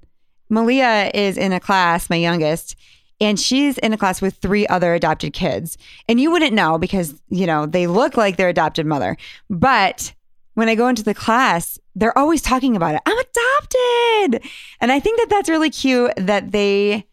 Malia 0.48 1.10
is 1.14 1.36
in 1.36 1.52
a 1.52 1.60
class, 1.60 2.10
my 2.10 2.16
youngest, 2.16 2.76
and 3.20 3.38
she's 3.38 3.78
in 3.78 3.92
a 3.92 3.98
class 3.98 4.20
with 4.20 4.36
three 4.36 4.66
other 4.66 4.94
adopted 4.94 5.32
kids. 5.32 5.78
And 6.08 6.20
you 6.20 6.30
wouldn't 6.30 6.52
know 6.52 6.78
because, 6.78 7.20
you 7.28 7.46
know, 7.46 7.66
they 7.66 7.86
look 7.86 8.16
like 8.16 8.36
their 8.36 8.48
adopted 8.48 8.86
mother. 8.86 9.16
But 9.48 10.12
when 10.54 10.68
I 10.68 10.74
go 10.74 10.88
into 10.88 11.02
the 11.02 11.14
class, 11.14 11.78
they're 11.94 12.16
always 12.16 12.42
talking 12.42 12.76
about 12.76 12.94
it. 12.94 13.00
I'm 13.06 13.18
adopted. 13.18 14.50
And 14.80 14.92
I 14.92 15.00
think 15.00 15.18
that 15.20 15.28
that's 15.30 15.48
really 15.48 15.70
cute 15.70 16.12
that 16.16 16.52
they 16.52 17.06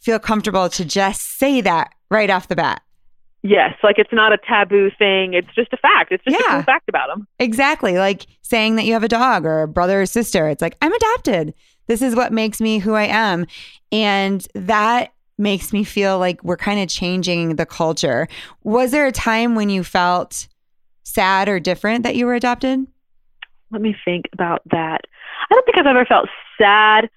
feel 0.00 0.18
comfortable 0.18 0.68
to 0.68 0.84
just 0.84 1.38
say 1.38 1.60
that 1.62 1.94
right 2.10 2.30
off 2.30 2.48
the 2.48 2.56
bat. 2.56 2.82
Yes, 3.42 3.74
like 3.82 3.98
it's 3.98 4.12
not 4.12 4.32
a 4.32 4.38
taboo 4.38 4.90
thing. 4.98 5.34
It's 5.34 5.54
just 5.54 5.72
a 5.72 5.76
fact. 5.76 6.12
It's 6.12 6.24
just 6.24 6.34
yeah, 6.38 6.46
a 6.46 6.56
cool 6.56 6.62
fact 6.62 6.88
about 6.88 7.08
them. 7.08 7.28
Exactly. 7.38 7.98
Like 7.98 8.26
saying 8.40 8.76
that 8.76 8.86
you 8.86 8.94
have 8.94 9.04
a 9.04 9.08
dog 9.08 9.44
or 9.44 9.62
a 9.62 9.68
brother 9.68 10.00
or 10.00 10.06
sister. 10.06 10.48
It's 10.48 10.62
like, 10.62 10.76
I'm 10.80 10.92
adopted. 10.92 11.52
This 11.86 12.02
is 12.02 12.14
what 12.16 12.32
makes 12.32 12.60
me 12.60 12.78
who 12.78 12.94
I 12.94 13.04
am. 13.04 13.46
And 13.92 14.46
that 14.54 15.12
makes 15.38 15.72
me 15.72 15.84
feel 15.84 16.18
like 16.18 16.42
we're 16.44 16.56
kind 16.56 16.80
of 16.80 16.88
changing 16.88 17.56
the 17.56 17.66
culture. 17.66 18.28
Was 18.62 18.90
there 18.92 19.06
a 19.06 19.12
time 19.12 19.54
when 19.54 19.68
you 19.68 19.82
felt 19.82 20.46
sad 21.02 21.48
or 21.48 21.60
different 21.60 22.04
that 22.04 22.16
you 22.16 22.26
were 22.26 22.34
adopted? 22.34 22.86
Let 23.70 23.82
me 23.82 23.96
think 24.04 24.26
about 24.32 24.62
that. 24.70 25.02
I 25.50 25.54
don't 25.54 25.64
think 25.64 25.78
I've 25.78 25.86
ever 25.86 26.04
felt 26.04 26.28
sad 26.56 27.10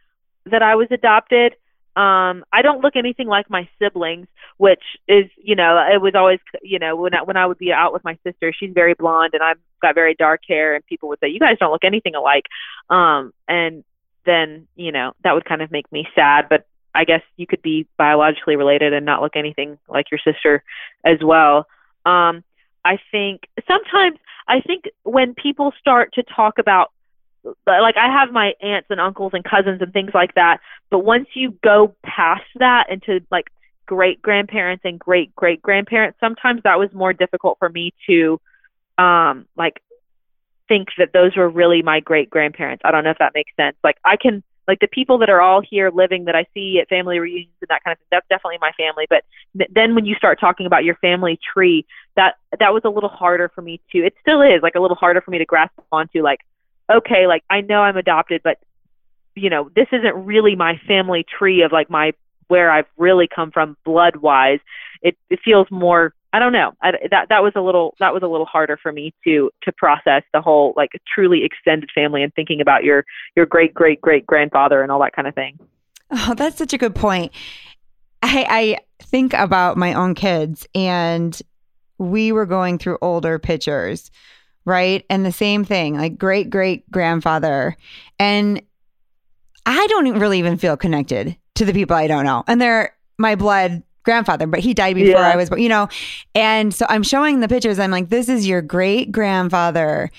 that 0.45 0.63
I 0.63 0.75
was 0.75 0.87
adopted. 0.91 1.53
Um, 1.95 2.45
I 2.53 2.61
don't 2.61 2.81
look 2.81 2.95
anything 2.95 3.27
like 3.27 3.49
my 3.49 3.67
siblings, 3.79 4.27
which 4.57 4.83
is, 5.07 5.25
you 5.37 5.55
know, 5.55 5.83
it 5.91 6.01
was 6.01 6.13
always, 6.15 6.39
you 6.61 6.77
know, 6.77 6.95
when 6.95 7.15
I, 7.15 7.23
when 7.23 7.37
I 7.37 7.45
would 7.45 7.57
be 7.57 7.71
out 7.71 7.91
with 7.91 8.03
my 8.03 8.17
sister, 8.23 8.53
she's 8.53 8.71
very 8.73 8.93
blonde 8.93 9.33
and 9.33 9.41
I've 9.41 9.57
got 9.81 9.95
very 9.95 10.13
dark 10.13 10.41
hair, 10.47 10.75
and 10.75 10.85
people 10.85 11.09
would 11.09 11.19
say, 11.19 11.27
"You 11.27 11.39
guys 11.39 11.57
don't 11.59 11.71
look 11.71 11.83
anything 11.83 12.15
alike." 12.15 12.45
Um, 12.89 13.33
and 13.47 13.83
then 14.27 14.67
you 14.75 14.91
know 14.91 15.13
that 15.23 15.33
would 15.33 15.45
kind 15.45 15.61
of 15.61 15.71
make 15.71 15.91
me 15.91 16.07
sad. 16.13 16.47
But 16.49 16.65
I 16.93 17.05
guess 17.05 17.21
you 17.35 17.47
could 17.47 17.61
be 17.61 17.87
biologically 17.97 18.55
related 18.55 18.93
and 18.93 19.05
not 19.05 19.21
look 19.21 19.35
anything 19.35 19.77
like 19.87 20.07
your 20.11 20.19
sister 20.23 20.63
as 21.03 21.17
well. 21.23 21.67
Um, 22.05 22.43
I 22.83 22.99
think 23.11 23.47
sometimes 23.67 24.17
I 24.47 24.61
think 24.61 24.85
when 25.03 25.33
people 25.33 25.73
start 25.79 26.13
to 26.13 26.23
talk 26.23 26.57
about 26.57 26.91
like 27.65 27.95
I 27.97 28.11
have 28.11 28.31
my 28.31 28.53
aunts 28.61 28.87
and 28.89 28.99
uncles 28.99 29.31
and 29.33 29.43
cousins 29.43 29.81
and 29.81 29.93
things 29.93 30.11
like 30.13 30.35
that, 30.35 30.59
but 30.89 30.99
once 30.99 31.27
you 31.33 31.51
go 31.63 31.95
past 32.03 32.45
that 32.55 32.89
into 32.89 33.21
like 33.31 33.47
great 33.85 34.21
grandparents 34.21 34.83
and 34.85 34.99
great 34.99 35.35
great 35.35 35.61
grandparents, 35.61 36.17
sometimes 36.19 36.61
that 36.63 36.79
was 36.79 36.89
more 36.93 37.13
difficult 37.13 37.57
for 37.59 37.69
me 37.69 37.93
to 38.07 38.39
um 38.97 39.45
like 39.55 39.81
think 40.67 40.89
that 40.97 41.13
those 41.13 41.35
were 41.35 41.49
really 41.49 41.81
my 41.81 41.99
great 41.99 42.29
grandparents. 42.29 42.81
I 42.85 42.91
don't 42.91 43.03
know 43.03 43.11
if 43.11 43.19
that 43.19 43.33
makes 43.35 43.51
sense. 43.55 43.75
Like 43.83 43.97
I 44.03 44.15
can 44.17 44.43
like 44.67 44.79
the 44.79 44.87
people 44.87 45.17
that 45.19 45.29
are 45.29 45.41
all 45.41 45.61
here 45.61 45.89
living 45.93 46.25
that 46.25 46.35
I 46.35 46.45
see 46.53 46.79
at 46.81 46.89
family 46.89 47.19
reunions 47.19 47.55
and 47.61 47.69
that 47.69 47.83
kind 47.83 47.93
of 47.93 47.99
thing. 47.99 48.07
That's 48.11 48.27
definitely 48.29 48.57
my 48.59 48.71
family. 48.77 49.05
But 49.09 49.23
th- 49.57 49.69
then 49.73 49.95
when 49.95 50.05
you 50.05 50.15
start 50.15 50.39
talking 50.39 50.65
about 50.65 50.83
your 50.83 50.95
family 50.95 51.39
tree, 51.53 51.85
that 52.15 52.35
that 52.59 52.73
was 52.73 52.81
a 52.83 52.89
little 52.89 53.09
harder 53.09 53.49
for 53.53 53.61
me 53.61 53.79
to. 53.91 53.99
It 53.99 54.13
still 54.21 54.41
is 54.41 54.61
like 54.61 54.75
a 54.75 54.79
little 54.79 54.97
harder 54.97 55.21
for 55.21 55.31
me 55.31 55.37
to 55.37 55.45
grasp 55.45 55.73
onto. 55.91 56.21
Like, 56.21 56.39
okay, 56.91 57.27
like 57.27 57.43
I 57.49 57.61
know 57.61 57.79
I'm 57.79 57.97
adopted, 57.97 58.41
but 58.43 58.57
you 59.35 59.49
know 59.49 59.69
this 59.75 59.87
isn't 59.91 60.25
really 60.25 60.55
my 60.55 60.79
family 60.87 61.25
tree 61.37 61.61
of 61.61 61.71
like 61.71 61.89
my 61.89 62.11
where 62.47 62.71
I've 62.71 62.87
really 62.97 63.27
come 63.33 63.51
from 63.51 63.77
blood 63.85 64.17
wise. 64.17 64.59
It 65.01 65.17
it 65.29 65.39
feels 65.45 65.67
more 65.71 66.13
I 66.37 66.39
don't 66.39 66.53
know. 66.53 66.73
I, 66.83 66.91
that 67.09 67.29
that 67.29 67.41
was 67.41 67.53
a 67.55 67.61
little 67.61 67.95
that 67.99 68.13
was 68.13 68.21
a 68.21 68.27
little 68.27 68.45
harder 68.45 68.77
for 68.77 68.91
me 68.91 69.11
to 69.23 69.49
to 69.63 69.71
process 69.71 70.21
the 70.35 70.39
whole 70.39 70.75
like 70.77 70.91
truly 71.11 71.43
extended 71.43 71.89
family 71.95 72.21
and 72.21 72.31
thinking 72.35 72.61
about 72.61 72.83
your 72.83 73.05
your 73.35 73.47
great 73.47 73.73
great 73.73 73.99
great 74.01 74.27
grandfather 74.27 74.83
and 74.83 74.91
all 74.91 74.99
that 74.99 75.13
kind 75.13 75.27
of 75.27 75.33
thing. 75.33 75.57
Oh, 76.11 76.35
that's 76.37 76.59
such 76.59 76.73
a 76.73 76.77
good 76.77 76.93
point. 76.93 77.31
I, 78.21 78.45
I 78.47 79.03
think 79.03 79.33
about 79.33 79.77
my 79.77 79.93
own 79.93 80.13
kids, 80.13 80.67
and 80.75 81.41
we 81.97 82.31
were 82.31 82.45
going 82.45 82.77
through 82.77 82.99
older 83.01 83.39
pictures, 83.39 84.11
right? 84.63 85.03
And 85.09 85.25
the 85.25 85.31
same 85.31 85.65
thing, 85.65 85.97
like 85.97 86.19
great 86.19 86.51
great 86.51 86.89
grandfather, 86.91 87.75
and 88.19 88.61
I 89.65 89.87
don't 89.87 90.19
really 90.19 90.37
even 90.37 90.57
feel 90.57 90.77
connected 90.77 91.35
to 91.55 91.65
the 91.65 91.73
people 91.73 91.95
I 91.95 92.05
don't 92.05 92.25
know, 92.25 92.43
and 92.45 92.61
they're 92.61 92.95
my 93.17 93.33
blood 93.33 93.81
grandfather, 94.07 94.47
but 94.47 94.61
he 94.61 94.73
died 94.73 94.95
before 94.95 95.19
yeah. 95.19 95.29
I 95.29 95.35
was 95.35 95.49
born, 95.49 95.61
you 95.61 95.67
know? 95.67 95.89
And 96.33 96.73
so 96.73 96.85
I'm 96.87 97.03
showing 97.03 97.41
the 97.41 97.49
pictures. 97.49 97.77
I'm 97.77 97.91
like, 97.91 98.07
this 98.07 98.29
is 98.29 98.47
your 98.47 98.61
great 98.61 99.11
grandfather. 99.11 100.09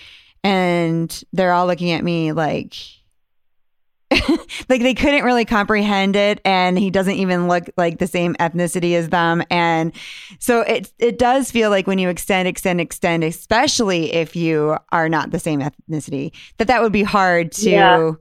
And 0.44 1.24
they're 1.33 1.53
all 1.53 1.66
looking 1.66 1.90
at 1.92 2.05
me 2.05 2.33
like, 2.33 2.74
like 4.68 4.83
they 4.83 4.94
couldn't 4.94 5.24
really 5.24 5.46
comprehend 5.46 6.16
it 6.16 6.40
and 6.44 6.79
he 6.79 6.90
doesn't 6.90 7.16
even 7.16 7.48
look 7.48 7.64
like 7.77 7.98
the 7.98 8.07
same 8.07 8.35
ethnicity 8.37 8.94
as 8.94 9.11
them 9.11 9.42
and 9.51 9.92
so 10.38 10.62
it 10.62 10.90
it 10.98 11.18
does 11.18 11.51
feel 11.51 11.68
like 11.68 11.87
when 11.87 11.98
you 11.98 12.09
extend 12.09 12.48
extend 12.48 12.81
extend 12.81 13.22
especially 13.22 14.11
if 14.14 14.35
you 14.35 14.79
are 14.92 15.11
not 15.11 15.31
the 15.31 15.38
same 15.38 15.61
ethnicity 15.61 16.33
that 16.57 16.68
that 16.68 16.81
would 16.81 16.92
be 16.92 17.03
hard 17.03 17.53
to 17.53 17.68
yeah. 17.68 18.12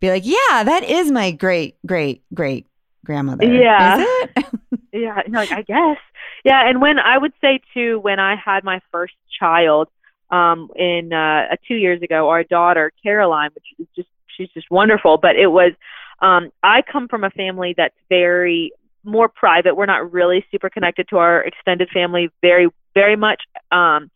be 0.00 0.10
like 0.10 0.26
yeah 0.26 0.62
that 0.62 0.84
is 0.84 1.10
my 1.10 1.30
great 1.30 1.78
great 1.86 2.22
great 2.34 2.66
grandmother 3.06 3.44
yeah 3.44 4.02
is 4.02 4.06
it 4.36 4.46
yeah, 4.92 5.22
no, 5.28 5.40
I 5.40 5.62
guess. 5.62 5.98
Yeah, 6.44 6.68
and 6.68 6.80
when 6.80 6.98
I 6.98 7.18
would 7.18 7.32
say 7.40 7.60
too, 7.74 7.98
when 8.00 8.18
I 8.18 8.36
had 8.36 8.64
my 8.64 8.80
first 8.90 9.14
child, 9.38 9.88
um, 10.30 10.70
in 10.76 11.12
uh, 11.12 11.56
two 11.66 11.74
years 11.74 12.02
ago, 12.02 12.28
our 12.28 12.44
daughter 12.44 12.92
Caroline, 13.02 13.50
which 13.54 13.64
is 13.78 13.86
just 13.96 14.08
she's 14.36 14.48
just 14.50 14.70
wonderful, 14.70 15.18
but 15.18 15.36
it 15.36 15.48
was, 15.48 15.72
um, 16.20 16.50
I 16.62 16.82
come 16.82 17.08
from 17.08 17.24
a 17.24 17.30
family 17.30 17.74
that's 17.76 17.96
very 18.08 18.72
more 19.04 19.28
private. 19.28 19.76
We're 19.76 19.86
not 19.86 20.12
really 20.12 20.44
super 20.50 20.70
connected 20.70 21.08
to 21.08 21.18
our 21.18 21.42
extended 21.42 21.88
family, 21.92 22.30
very 22.42 22.68
very 22.94 23.16
much. 23.16 23.42
Um, 23.72 24.10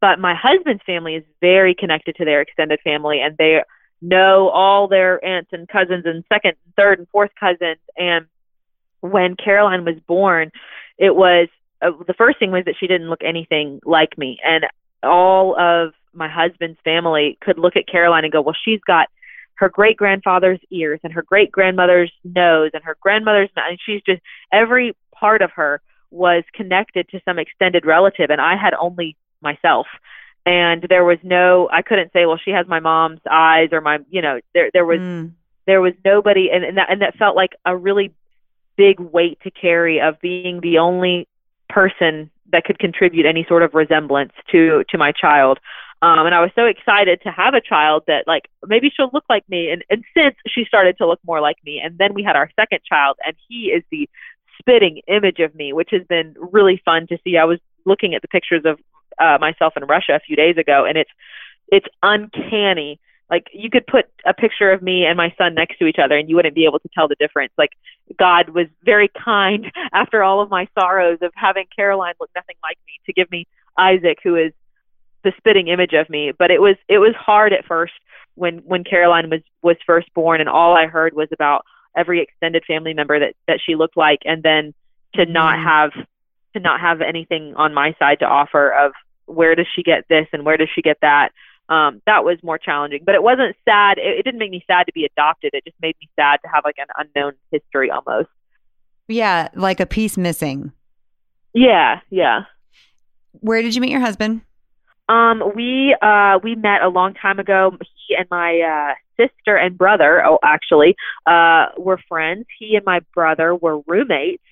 but 0.00 0.18
my 0.18 0.34
husband's 0.34 0.82
family 0.84 1.14
is 1.14 1.24
very 1.40 1.74
connected 1.74 2.16
to 2.16 2.24
their 2.24 2.40
extended 2.40 2.80
family, 2.82 3.20
and 3.20 3.36
they 3.36 3.62
know 4.02 4.48
all 4.48 4.88
their 4.88 5.24
aunts 5.24 5.50
and 5.52 5.68
cousins 5.68 6.04
and 6.04 6.24
second, 6.28 6.54
third, 6.76 6.98
and 6.98 7.08
fourth 7.08 7.30
cousins, 7.38 7.78
and 7.96 8.26
when 9.04 9.36
Caroline 9.36 9.84
was 9.84 9.96
born, 10.06 10.50
it 10.96 11.14
was 11.14 11.48
uh, 11.82 11.90
the 12.06 12.14
first 12.14 12.38
thing 12.38 12.50
was 12.50 12.64
that 12.64 12.76
she 12.78 12.86
didn't 12.86 13.10
look 13.10 13.22
anything 13.22 13.80
like 13.84 14.16
me, 14.16 14.38
and 14.44 14.66
all 15.02 15.58
of 15.58 15.92
my 16.14 16.28
husband's 16.28 16.78
family 16.84 17.36
could 17.40 17.58
look 17.58 17.76
at 17.76 17.86
Caroline 17.86 18.24
and 18.24 18.32
go, 18.32 18.40
"Well, 18.40 18.56
she's 18.64 18.80
got 18.86 19.08
her 19.56 19.68
great 19.68 19.96
grandfather's 19.96 20.60
ears 20.70 21.00
and 21.04 21.12
her 21.12 21.22
great 21.22 21.52
grandmother's 21.52 22.12
nose 22.24 22.70
and 22.72 22.82
her 22.82 22.96
grandmother's 23.00 23.50
mouth, 23.54 23.66
and 23.68 23.78
she's 23.84 24.02
just 24.02 24.22
every 24.52 24.96
part 25.14 25.42
of 25.42 25.50
her 25.52 25.80
was 26.10 26.44
connected 26.54 27.08
to 27.10 27.20
some 27.24 27.38
extended 27.38 27.84
relative, 27.84 28.30
and 28.30 28.40
I 28.40 28.56
had 28.56 28.74
only 28.74 29.16
myself." 29.42 29.86
And 30.46 30.84
there 30.90 31.04
was 31.04 31.18
no, 31.22 31.70
I 31.72 31.80
couldn't 31.80 32.12
say, 32.12 32.26
well, 32.26 32.38
she 32.42 32.50
has 32.50 32.66
my 32.66 32.78
mom's 32.78 33.20
eyes 33.30 33.70
or 33.72 33.80
my, 33.80 34.00
you 34.10 34.20
know, 34.20 34.40
there 34.52 34.70
there 34.72 34.84
was 34.84 35.00
mm. 35.00 35.32
there 35.66 35.80
was 35.80 35.94
nobody, 36.04 36.50
and, 36.52 36.64
and 36.64 36.76
that 36.78 36.90
and 36.90 37.00
that 37.02 37.16
felt 37.16 37.34
like 37.34 37.52
a 37.64 37.74
really 37.74 38.14
big 38.76 39.00
weight 39.00 39.38
to 39.42 39.50
carry 39.50 40.00
of 40.00 40.20
being 40.20 40.60
the 40.60 40.78
only 40.78 41.28
person 41.68 42.30
that 42.52 42.64
could 42.64 42.78
contribute 42.78 43.26
any 43.26 43.44
sort 43.48 43.62
of 43.62 43.74
resemblance 43.74 44.32
to 44.52 44.84
to 44.88 44.98
my 44.98 45.12
child. 45.12 45.58
Um, 46.02 46.26
and 46.26 46.34
I 46.34 46.40
was 46.40 46.50
so 46.54 46.66
excited 46.66 47.22
to 47.22 47.30
have 47.30 47.54
a 47.54 47.60
child 47.60 48.04
that 48.06 48.26
like 48.26 48.48
maybe 48.66 48.90
she'll 48.94 49.10
look 49.12 49.24
like 49.28 49.48
me. 49.48 49.70
And, 49.70 49.84
and 49.88 50.04
since 50.16 50.36
she 50.46 50.64
started 50.64 50.98
to 50.98 51.06
look 51.06 51.20
more 51.26 51.40
like 51.40 51.56
me, 51.64 51.80
and 51.82 51.96
then 51.98 52.14
we 52.14 52.22
had 52.22 52.36
our 52.36 52.50
second 52.56 52.80
child, 52.84 53.16
and 53.26 53.34
he 53.48 53.66
is 53.66 53.82
the 53.90 54.08
spitting 54.58 55.00
image 55.08 55.40
of 55.40 55.54
me, 55.54 55.72
which 55.72 55.88
has 55.92 56.02
been 56.06 56.34
really 56.52 56.80
fun 56.84 57.06
to 57.08 57.18
see. 57.24 57.36
I 57.36 57.44
was 57.44 57.58
looking 57.86 58.14
at 58.14 58.22
the 58.22 58.28
pictures 58.28 58.62
of 58.64 58.78
uh, 59.18 59.38
myself 59.40 59.74
in 59.76 59.84
Russia 59.84 60.14
a 60.14 60.20
few 60.20 60.36
days 60.36 60.56
ago, 60.58 60.84
and 60.84 60.98
it's 60.98 61.10
it's 61.68 61.86
uncanny 62.02 63.00
like 63.30 63.46
you 63.52 63.70
could 63.70 63.86
put 63.86 64.06
a 64.26 64.34
picture 64.34 64.70
of 64.70 64.82
me 64.82 65.06
and 65.06 65.16
my 65.16 65.34
son 65.38 65.54
next 65.54 65.78
to 65.78 65.86
each 65.86 65.98
other 65.98 66.16
and 66.16 66.28
you 66.28 66.36
wouldn't 66.36 66.54
be 66.54 66.66
able 66.66 66.78
to 66.78 66.88
tell 66.94 67.08
the 67.08 67.16
difference 67.16 67.52
like 67.56 67.70
god 68.18 68.50
was 68.50 68.66
very 68.84 69.08
kind 69.08 69.70
after 69.92 70.22
all 70.22 70.40
of 70.40 70.50
my 70.50 70.66
sorrows 70.78 71.18
of 71.22 71.32
having 71.34 71.64
caroline 71.74 72.14
look 72.20 72.30
nothing 72.34 72.56
like 72.62 72.78
me 72.86 72.92
to 73.06 73.12
give 73.12 73.30
me 73.30 73.46
isaac 73.78 74.18
who 74.22 74.36
is 74.36 74.52
the 75.22 75.32
spitting 75.38 75.68
image 75.68 75.92
of 75.94 76.08
me 76.10 76.32
but 76.38 76.50
it 76.50 76.60
was 76.60 76.76
it 76.88 76.98
was 76.98 77.14
hard 77.16 77.52
at 77.52 77.64
first 77.64 77.94
when 78.34 78.58
when 78.58 78.84
caroline 78.84 79.30
was 79.30 79.40
was 79.62 79.76
first 79.86 80.12
born 80.14 80.40
and 80.40 80.48
all 80.48 80.76
i 80.76 80.86
heard 80.86 81.14
was 81.14 81.28
about 81.32 81.64
every 81.96 82.20
extended 82.20 82.64
family 82.66 82.94
member 82.94 83.18
that 83.18 83.34
that 83.46 83.60
she 83.64 83.74
looked 83.74 83.96
like 83.96 84.20
and 84.24 84.42
then 84.42 84.74
to 85.14 85.24
not 85.26 85.54
mm-hmm. 85.54 85.68
have 85.68 86.06
to 86.54 86.60
not 86.60 86.80
have 86.80 87.00
anything 87.00 87.54
on 87.56 87.74
my 87.74 87.94
side 87.98 88.18
to 88.20 88.26
offer 88.26 88.70
of 88.70 88.92
where 89.26 89.54
does 89.54 89.66
she 89.74 89.82
get 89.82 90.04
this 90.08 90.26
and 90.32 90.44
where 90.44 90.56
does 90.56 90.68
she 90.74 90.82
get 90.82 90.98
that 91.00 91.30
um, 91.68 92.02
that 92.06 92.24
was 92.24 92.38
more 92.42 92.58
challenging. 92.58 93.02
But 93.04 93.14
it 93.14 93.22
wasn't 93.22 93.56
sad. 93.64 93.98
It, 93.98 94.18
it 94.18 94.22
didn't 94.24 94.38
make 94.38 94.50
me 94.50 94.64
sad 94.66 94.84
to 94.84 94.92
be 94.92 95.04
adopted. 95.04 95.50
It 95.54 95.64
just 95.64 95.76
made 95.80 95.96
me 96.00 96.08
sad 96.16 96.38
to 96.42 96.48
have 96.52 96.64
like 96.64 96.76
an 96.78 96.86
unknown 96.96 97.32
history 97.50 97.90
almost. 97.90 98.28
Yeah, 99.08 99.48
like 99.54 99.80
a 99.80 99.86
piece 99.86 100.16
missing. 100.16 100.72
Yeah, 101.52 102.00
yeah. 102.10 102.42
Where 103.40 103.62
did 103.62 103.74
you 103.74 103.80
meet 103.80 103.90
your 103.90 104.00
husband? 104.00 104.42
Um, 105.08 105.42
we 105.54 105.94
uh 106.00 106.38
we 106.42 106.54
met 106.54 106.82
a 106.82 106.88
long 106.88 107.14
time 107.14 107.38
ago. 107.38 107.76
He 108.06 108.16
and 108.16 108.26
my 108.30 108.60
uh 108.60 108.94
sister 109.16 109.56
and 109.56 109.76
brother, 109.76 110.24
oh 110.24 110.38
actually, 110.42 110.96
uh 111.26 111.66
were 111.76 111.98
friends. 112.08 112.46
He 112.58 112.76
and 112.76 112.84
my 112.84 113.00
brother 113.14 113.54
were 113.54 113.80
roommates 113.86 114.42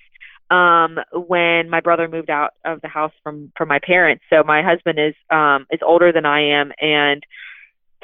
um, 0.49 0.99
when 1.13 1.69
my 1.69 1.79
brother 1.79 2.07
moved 2.07 2.29
out 2.29 2.53
of 2.65 2.81
the 2.81 2.87
house 2.87 3.13
from 3.23 3.51
from 3.57 3.67
my 3.67 3.79
parents. 3.79 4.23
So 4.29 4.43
my 4.43 4.61
husband 4.61 4.99
is 4.99 5.15
um, 5.29 5.65
is 5.71 5.79
older 5.85 6.11
than 6.11 6.25
I 6.25 6.59
am, 6.59 6.71
and 6.79 7.23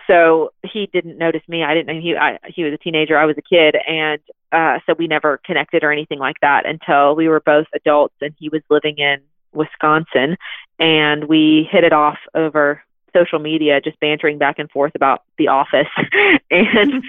so 0.07 0.51
he 0.63 0.89
didn't 0.91 1.17
notice 1.17 1.43
me. 1.47 1.63
I 1.63 1.73
didn't 1.73 1.87
know 1.87 2.01
he 2.01 2.15
I, 2.15 2.39
he 2.47 2.63
was 2.63 2.73
a 2.73 2.77
teenager. 2.77 3.17
I 3.17 3.25
was 3.25 3.37
a 3.37 3.41
kid, 3.41 3.75
and 3.87 4.19
uh, 4.51 4.79
so 4.85 4.95
we 4.97 5.07
never 5.07 5.39
connected 5.45 5.83
or 5.83 5.91
anything 5.91 6.19
like 6.19 6.37
that 6.41 6.65
until 6.65 7.15
we 7.15 7.27
were 7.27 7.41
both 7.41 7.67
adults, 7.75 8.15
and 8.21 8.33
he 8.39 8.49
was 8.49 8.61
living 8.69 8.97
in 8.97 9.21
Wisconsin, 9.53 10.37
and 10.79 11.25
we 11.25 11.67
hit 11.71 11.83
it 11.83 11.93
off 11.93 12.17
over 12.33 12.83
social 13.15 13.39
media, 13.39 13.81
just 13.81 13.99
bantering 13.99 14.37
back 14.37 14.59
and 14.59 14.69
forth 14.71 14.93
about 14.95 15.23
The 15.37 15.49
Office, 15.49 15.87
and 16.51 17.03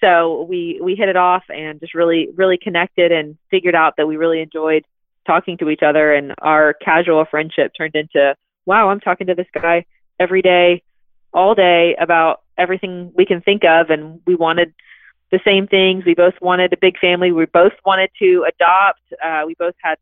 so 0.00 0.42
we 0.42 0.80
we 0.82 0.94
hit 0.94 1.08
it 1.08 1.16
off 1.16 1.44
and 1.48 1.80
just 1.80 1.94
really 1.94 2.28
really 2.34 2.58
connected 2.58 3.12
and 3.12 3.36
figured 3.50 3.74
out 3.74 3.94
that 3.96 4.06
we 4.06 4.16
really 4.16 4.40
enjoyed 4.40 4.84
talking 5.26 5.56
to 5.58 5.68
each 5.68 5.82
other 5.82 6.14
and 6.14 6.34
our 6.38 6.72
casual 6.74 7.24
friendship 7.24 7.72
turned 7.76 7.94
into 7.94 8.34
wow 8.66 8.88
i'm 8.88 9.00
talking 9.00 9.26
to 9.26 9.34
this 9.34 9.46
guy 9.54 9.84
every 10.18 10.42
day 10.42 10.82
all 11.32 11.54
day 11.54 11.94
about 12.00 12.42
everything 12.56 13.12
we 13.14 13.26
can 13.26 13.40
think 13.40 13.64
of. 13.64 13.90
And 13.90 14.20
we 14.26 14.34
wanted 14.34 14.74
the 15.30 15.40
same 15.44 15.66
things. 15.66 16.04
We 16.04 16.14
both 16.14 16.34
wanted 16.40 16.72
a 16.72 16.76
big 16.76 16.98
family. 16.98 17.32
We 17.32 17.46
both 17.46 17.72
wanted 17.84 18.10
to 18.18 18.46
adopt. 18.48 19.00
Uh, 19.22 19.44
we 19.46 19.54
both 19.54 19.74
had 19.82 19.98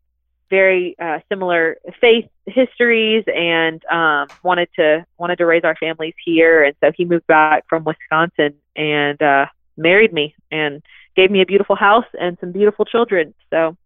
very 0.49 0.95
uh, 0.99 1.19
similar 1.27 1.77
faith 1.99 2.29
histories 2.45 3.25
and 3.27 3.83
um, 3.91 4.27
wanted 4.43 4.69
to 4.77 5.05
wanted 5.17 5.37
to 5.37 5.45
raise 5.45 5.65
our 5.65 5.75
families 5.75 6.13
here. 6.23 6.63
And 6.63 6.73
so 6.81 6.91
he 6.95 7.03
moved 7.03 7.27
back 7.27 7.65
from 7.67 7.83
wisconsin 7.83 8.55
and 8.75 9.21
uh, 9.21 9.47
married 9.77 10.13
me 10.13 10.35
and 10.51 10.81
gave 11.15 11.31
me 11.31 11.41
a 11.41 11.45
beautiful 11.45 11.75
house 11.75 12.05
and 12.19 12.37
some 12.39 12.51
beautiful 12.51 12.85
children. 12.85 13.33
So 13.49 13.77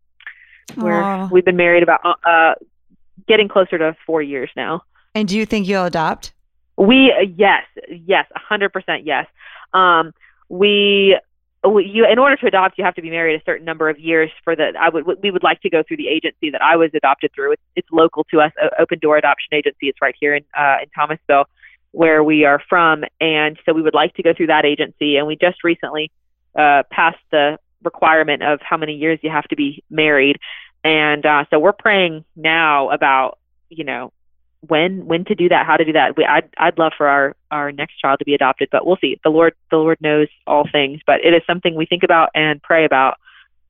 we're 0.77 1.27
we've 1.27 1.45
been 1.45 1.57
married 1.57 1.83
about 1.83 1.99
uh, 2.03 2.13
uh, 2.27 2.55
getting 3.27 3.47
closer 3.47 3.77
to 3.77 3.95
four 4.05 4.21
years 4.21 4.49
now. 4.55 4.83
And 5.13 5.27
do 5.27 5.37
you 5.37 5.45
think 5.45 5.67
you'll 5.67 5.85
adopt? 5.85 6.33
We 6.77 7.11
uh, 7.11 7.25
yes, 7.35 7.63
yes, 7.89 8.25
a 8.35 8.39
hundred 8.39 8.73
percent 8.73 9.05
yes. 9.05 9.27
Um, 9.73 10.13
we 10.49 11.17
you 11.63 12.07
in 12.11 12.17
order 12.17 12.35
to 12.37 12.47
adopt 12.47 12.77
you 12.77 12.83
have 12.83 12.95
to 12.95 13.01
be 13.01 13.09
married 13.09 13.39
a 13.39 13.43
certain 13.43 13.65
number 13.65 13.89
of 13.89 13.99
years 13.99 14.31
for 14.43 14.55
the 14.55 14.73
I 14.79 14.89
would 14.89 15.05
we 15.21 15.29
would 15.29 15.43
like 15.43 15.61
to 15.61 15.69
go 15.69 15.83
through 15.87 15.97
the 15.97 16.07
agency 16.07 16.49
that 16.49 16.61
I 16.61 16.75
was 16.75 16.89
adopted 16.93 17.31
through. 17.35 17.53
It's, 17.53 17.61
it's 17.75 17.87
local 17.91 18.23
to 18.31 18.41
us, 18.41 18.51
Open 18.79 18.99
Door 18.99 19.17
Adoption 19.17 19.53
Agency. 19.53 19.87
It's 19.87 20.01
right 20.01 20.15
here 20.19 20.33
in 20.35 20.43
uh, 20.57 20.77
in 20.81 20.89
Thomasville, 20.95 21.45
where 21.91 22.23
we 22.23 22.45
are 22.45 22.61
from, 22.69 23.03
and 23.19 23.59
so 23.65 23.73
we 23.73 23.81
would 23.81 23.93
like 23.93 24.13
to 24.15 24.23
go 24.23 24.33
through 24.33 24.47
that 24.47 24.65
agency. 24.65 25.17
And 25.17 25.27
we 25.27 25.35
just 25.35 25.63
recently 25.63 26.11
uh, 26.57 26.83
passed 26.89 27.19
the 27.31 27.59
requirement 27.83 28.43
of 28.43 28.59
how 28.61 28.77
many 28.77 28.93
years 28.93 29.19
you 29.21 29.29
have 29.29 29.47
to 29.49 29.55
be 29.55 29.83
married, 29.89 30.39
and 30.83 31.25
uh, 31.25 31.45
so 31.49 31.59
we're 31.59 31.73
praying 31.73 32.25
now 32.35 32.89
about 32.89 33.39
you 33.69 33.83
know 33.83 34.11
when 34.67 35.05
when 35.05 35.25
to 35.25 35.35
do 35.35 35.49
that, 35.49 35.65
how 35.65 35.77
to 35.77 35.85
do 35.85 35.93
that. 35.93 36.15
We, 36.15 36.25
I'd 36.25 36.49
I'd 36.57 36.77
love 36.77 36.93
for 36.97 37.07
our 37.07 37.35
our 37.49 37.71
next 37.71 37.97
child 37.99 38.19
to 38.19 38.25
be 38.25 38.35
adopted, 38.35 38.69
but 38.71 38.85
we'll 38.85 38.97
see. 38.97 39.19
The 39.23 39.29
Lord 39.29 39.53
the 39.69 39.77
Lord 39.77 39.99
knows 40.01 40.27
all 40.47 40.67
things, 40.71 41.01
but 41.05 41.23
it 41.25 41.33
is 41.33 41.41
something 41.47 41.75
we 41.75 41.85
think 41.85 42.03
about 42.03 42.29
and 42.35 42.61
pray 42.61 42.85
about 42.85 43.17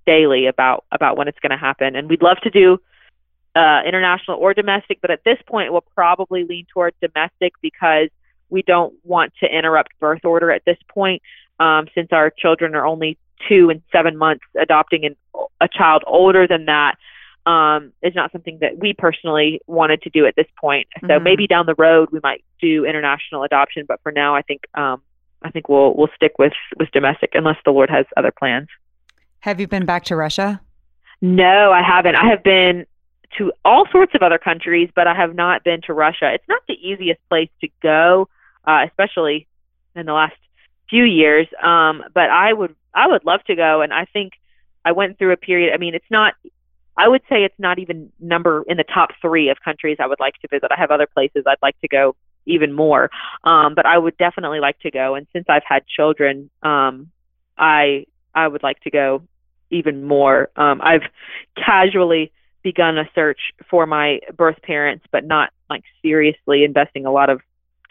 daily 0.06 0.48
about 0.48 0.86
about 0.92 1.18
when 1.18 1.28
it's 1.28 1.40
going 1.40 1.52
to 1.52 1.58
happen. 1.58 1.96
And 1.96 2.10
we'd 2.10 2.22
love 2.22 2.38
to 2.44 2.50
do 2.50 2.80
uh, 3.56 3.82
international 3.86 4.38
or 4.38 4.54
domestic, 4.54 5.00
but 5.02 5.12
at 5.12 5.24
this 5.24 5.38
point 5.46 5.72
we'll 5.72 5.84
probably 5.96 6.44
lean 6.44 6.66
toward 6.74 6.94
domestic 7.02 7.54
because 7.62 8.10
we 8.50 8.62
don't 8.62 8.94
want 9.04 9.34
to 9.42 9.48
interrupt 9.48 9.98
birth 10.00 10.26
order 10.26 10.52
at 10.52 10.64
this 10.66 10.78
point, 10.90 11.22
um, 11.60 11.88
since 11.96 12.10
our 12.12 12.30
children 12.30 12.76
are 12.76 12.86
only 12.86 13.18
two 13.48 13.70
and 13.70 13.82
seven 13.92 14.18
months. 14.18 14.44
Adopting 14.60 15.06
an, 15.06 15.16
a 15.60 15.68
child 15.68 16.04
older 16.06 16.48
than 16.48 16.66
that 16.66 16.96
um, 17.46 17.92
is 18.02 18.14
not 18.14 18.32
something 18.32 18.60
that 18.62 18.78
we 18.78 18.94
personally 18.94 19.62
wanted 19.68 20.02
to 20.04 20.10
do 20.10 20.26
at 20.26 20.36
this 20.36 20.48
point. 20.60 20.88
So 21.02 21.08
mm-hmm. 21.08 21.24
maybe 21.24 21.48
down 21.48 21.66
the 21.66 21.76
road 21.76 22.10
we 22.12 22.20
might 22.22 22.44
do 22.62 22.86
international 22.86 23.44
adoption, 23.44 23.86
but 23.88 24.00
for 24.04 24.12
now 24.12 24.36
I 24.36 24.42
think 24.42 24.62
um, 24.76 25.02
I 25.42 25.50
think 25.50 25.70
we'll 25.70 25.96
we'll 25.96 26.10
stick 26.16 26.34
with 26.38 26.54
with 26.78 26.92
domestic 26.92 27.32
unless 27.34 27.58
the 27.66 27.72
Lord 27.72 27.90
has 27.90 28.06
other 28.16 28.32
plans. 28.32 28.68
Have 29.40 29.60
you 29.60 29.68
been 29.68 29.86
back 29.86 30.04
to 30.06 30.16
Russia? 30.16 30.62
No, 31.22 31.72
I 31.72 31.82
haven't. 31.82 32.16
I 32.16 32.30
have 32.30 32.44
been 32.44 32.86
to 33.38 33.52
all 33.64 33.86
sorts 33.92 34.14
of 34.16 34.22
other 34.22 34.38
countries, 34.38 34.90
but 34.96 35.08
I 35.08 35.16
have 35.16 35.36
not 35.36 35.64
been 35.64 35.82
to 35.88 35.94
Russia. 35.94 36.34
It's 36.34 36.48
not 36.48 36.62
the 36.68 36.74
easiest 36.74 37.20
place 37.30 37.50
to 37.62 37.70
go, 37.82 38.28
uh, 38.66 38.86
especially 38.88 39.48
in 39.96 40.06
the 40.06 40.14
last 40.14 40.36
few 40.90 41.04
years. 41.04 41.48
Um, 41.62 42.04
but 42.14 42.30
I 42.30 42.54
would 42.54 42.76
I 42.94 43.08
would 43.08 43.26
love 43.26 43.44
to 43.46 43.56
go, 43.56 43.82
and 43.82 43.94
I 43.94 44.06
think 44.06 44.34
I 44.84 44.92
went 44.92 45.18
through 45.18 45.32
a 45.32 45.38
period. 45.38 45.74
I 45.74 45.78
mean, 45.78 45.96
it's 45.96 46.12
not 46.12 46.34
I 46.98 47.08
would 47.08 47.22
say 47.30 47.44
it's 47.44 47.60
not 47.60 47.80
even 47.80 48.12
number 48.20 48.64
in 48.68 48.78
the 48.78 48.84
top 48.84 49.10
three 49.22 49.50
of 49.50 49.58
countries 49.64 49.98
I 50.00 50.08
would 50.08 50.20
like 50.20 50.36
to 50.42 50.48
visit. 50.50 50.72
I 50.72 50.80
have 50.80 50.92
other 50.92 51.08
places 51.08 51.44
I'd 51.48 51.58
like 51.62 51.80
to 51.82 51.88
go 51.88 52.16
even 52.46 52.74
more, 52.74 53.10
um, 53.44 53.76
but 53.76 53.86
I 53.86 53.98
would 53.98 54.18
definitely 54.18 54.60
like 54.60 54.80
to 54.80 54.92
go. 54.92 55.16
And 55.16 55.28
since 55.32 55.46
I've 55.48 55.64
had 55.66 55.84
children, 55.88 56.50
um, 56.64 57.10
I 57.58 58.06
I 58.36 58.48
would 58.48 58.64
like 58.64 58.80
to 58.82 58.92
go 58.92 59.24
even 59.70 60.04
more. 60.04 60.50
Um, 60.56 60.82
I've 60.84 61.04
casually 61.56 62.32
begun 62.64 62.98
a 62.98 63.10
search 63.14 63.40
for 63.70 63.86
my 63.86 64.20
birth 64.36 64.62
parents, 64.62 65.06
but 65.12 65.26
not 65.26 65.52
like 65.70 65.84
seriously 66.02 66.64
investing 66.64 67.06
a 67.06 67.12
lot 67.12 67.30
of 67.30 67.42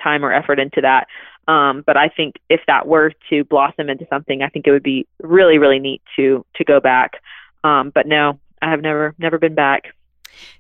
time 0.03 0.25
or 0.25 0.33
effort 0.33 0.59
into 0.59 0.81
that. 0.81 1.07
Um, 1.49 1.83
but 1.87 1.97
I 1.97 2.09
think 2.09 2.37
if 2.49 2.61
that 2.67 2.87
were 2.87 3.13
to 3.31 3.45
blossom 3.45 3.91
into 3.91 4.07
something, 4.09 4.43
I 4.43 4.49
think 4.49 4.67
it 4.67 4.71
would 4.71 4.83
be 4.83 5.07
really, 5.23 5.59
really 5.59 5.79
neat 5.79 6.03
to 6.17 6.45
to 6.57 6.65
go 6.65 6.81
back. 6.81 7.15
Um, 7.65 7.91
but 7.95 8.07
no, 8.07 8.39
I 8.63 8.71
have 8.71 8.83
never 8.83 9.15
never 9.19 9.39
been 9.39 9.55
back. 9.55 9.95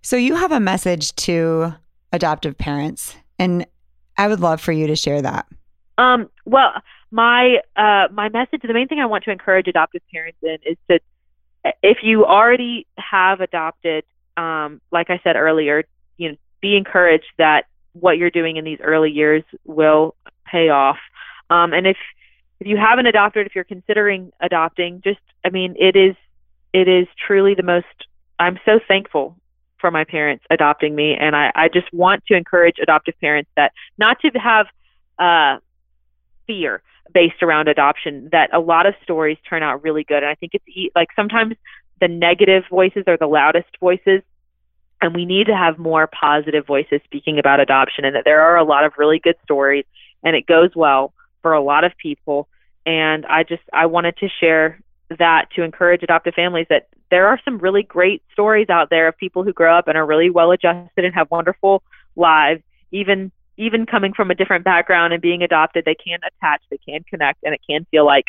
So 0.02 0.16
you 0.16 0.34
have 0.34 0.52
a 0.52 0.60
message 0.60 1.14
to 1.16 1.74
adoptive 2.12 2.58
parents, 2.58 3.16
and 3.38 3.66
I 4.18 4.28
would 4.28 4.40
love 4.40 4.60
for 4.60 4.72
you 4.72 4.86
to 4.88 4.96
share 4.96 5.22
that. 5.22 5.46
Um, 5.96 6.28
well, 6.44 6.72
my 7.10 7.58
uh, 7.76 8.08
my 8.12 8.28
message, 8.28 8.62
the 8.62 8.74
main 8.74 8.88
thing 8.88 9.00
I 9.00 9.06
want 9.06 9.24
to 9.24 9.30
encourage 9.30 9.68
adoptive 9.68 10.02
parents 10.12 10.38
in 10.42 10.58
is 10.66 10.76
to, 10.90 10.98
if 11.82 11.98
you 12.02 12.24
already 12.24 12.86
have 12.96 13.40
adopted, 13.40 14.04
um, 14.36 14.80
like 14.90 15.10
I 15.10 15.20
said 15.22 15.36
earlier, 15.36 15.84
you 16.16 16.30
know, 16.30 16.36
be 16.60 16.76
encouraged 16.76 17.32
that 17.38 17.66
what 17.92 18.18
you're 18.18 18.30
doing 18.30 18.56
in 18.56 18.64
these 18.64 18.78
early 18.82 19.10
years 19.10 19.42
will 19.64 20.14
pay 20.46 20.68
off. 20.68 20.98
Um, 21.48 21.72
and 21.72 21.86
if 21.86 21.96
if 22.60 22.66
you 22.66 22.76
haven't 22.76 23.06
adopted, 23.06 23.46
if 23.46 23.54
you're 23.54 23.64
considering 23.64 24.32
adopting, 24.40 25.00
just 25.02 25.20
I 25.44 25.50
mean, 25.50 25.76
it 25.78 25.96
is 25.96 26.14
it 26.72 26.88
is 26.88 27.06
truly 27.26 27.54
the 27.54 27.62
most 27.62 27.86
i'm 28.38 28.58
so 28.64 28.80
thankful 28.86 29.36
for 29.78 29.90
my 29.90 30.04
parents 30.04 30.44
adopting 30.50 30.94
me 30.94 31.14
and 31.14 31.34
i, 31.34 31.50
I 31.54 31.68
just 31.68 31.92
want 31.92 32.24
to 32.26 32.34
encourage 32.34 32.76
adoptive 32.80 33.14
parents 33.20 33.50
that 33.56 33.72
not 33.98 34.20
to 34.20 34.30
have 34.38 34.66
uh, 35.18 35.58
fear 36.46 36.82
based 37.12 37.42
around 37.42 37.68
adoption 37.68 38.28
that 38.32 38.50
a 38.52 38.60
lot 38.60 38.86
of 38.86 38.94
stories 39.02 39.38
turn 39.48 39.62
out 39.62 39.82
really 39.82 40.04
good. 40.04 40.22
And 40.22 40.26
i 40.26 40.34
think 40.34 40.52
it's 40.54 40.92
like 40.94 41.08
sometimes 41.16 41.54
the 42.00 42.08
negative 42.08 42.64
voices 42.70 43.04
are 43.06 43.16
the 43.16 43.26
loudest 43.26 43.68
voices 43.78 44.22
and 45.02 45.14
we 45.14 45.24
need 45.24 45.46
to 45.46 45.56
have 45.56 45.78
more 45.78 46.06
positive 46.06 46.66
voices 46.66 47.00
speaking 47.04 47.38
about 47.38 47.60
adoption 47.60 48.04
and 48.04 48.14
that 48.14 48.24
there 48.24 48.42
are 48.42 48.56
a 48.56 48.64
lot 48.64 48.84
of 48.84 48.92
really 48.98 49.18
good 49.18 49.36
stories 49.44 49.84
and 50.22 50.36
it 50.36 50.46
goes 50.46 50.70
well 50.74 51.12
for 51.42 51.52
a 51.52 51.62
lot 51.62 51.84
of 51.84 51.96
people. 51.96 52.48
And 52.86 53.26
i 53.26 53.42
just 53.42 53.62
i 53.72 53.86
wanted 53.86 54.16
to 54.18 54.28
share 54.28 54.80
that 55.18 55.50
to 55.56 55.62
encourage 55.62 56.02
adoptive 56.02 56.34
families 56.34 56.66
that 56.70 56.88
there 57.10 57.26
are 57.26 57.40
some 57.44 57.58
really 57.58 57.82
great 57.82 58.22
stories 58.32 58.68
out 58.70 58.90
there 58.90 59.08
of 59.08 59.16
people 59.16 59.42
who 59.42 59.52
grow 59.52 59.76
up 59.76 59.88
and 59.88 59.98
are 59.98 60.06
really 60.06 60.30
well 60.30 60.52
adjusted 60.52 61.04
and 61.04 61.14
have 61.14 61.30
wonderful 61.30 61.82
lives 62.16 62.62
even 62.92 63.30
even 63.56 63.86
coming 63.86 64.12
from 64.12 64.30
a 64.30 64.34
different 64.34 64.64
background 64.64 65.12
and 65.12 65.20
being 65.22 65.42
adopted 65.42 65.84
they 65.84 65.94
can 65.94 66.18
attach 66.26 66.62
they 66.70 66.78
can 66.78 67.02
connect 67.04 67.42
and 67.42 67.54
it 67.54 67.60
can 67.68 67.86
feel 67.90 68.06
like 68.06 68.26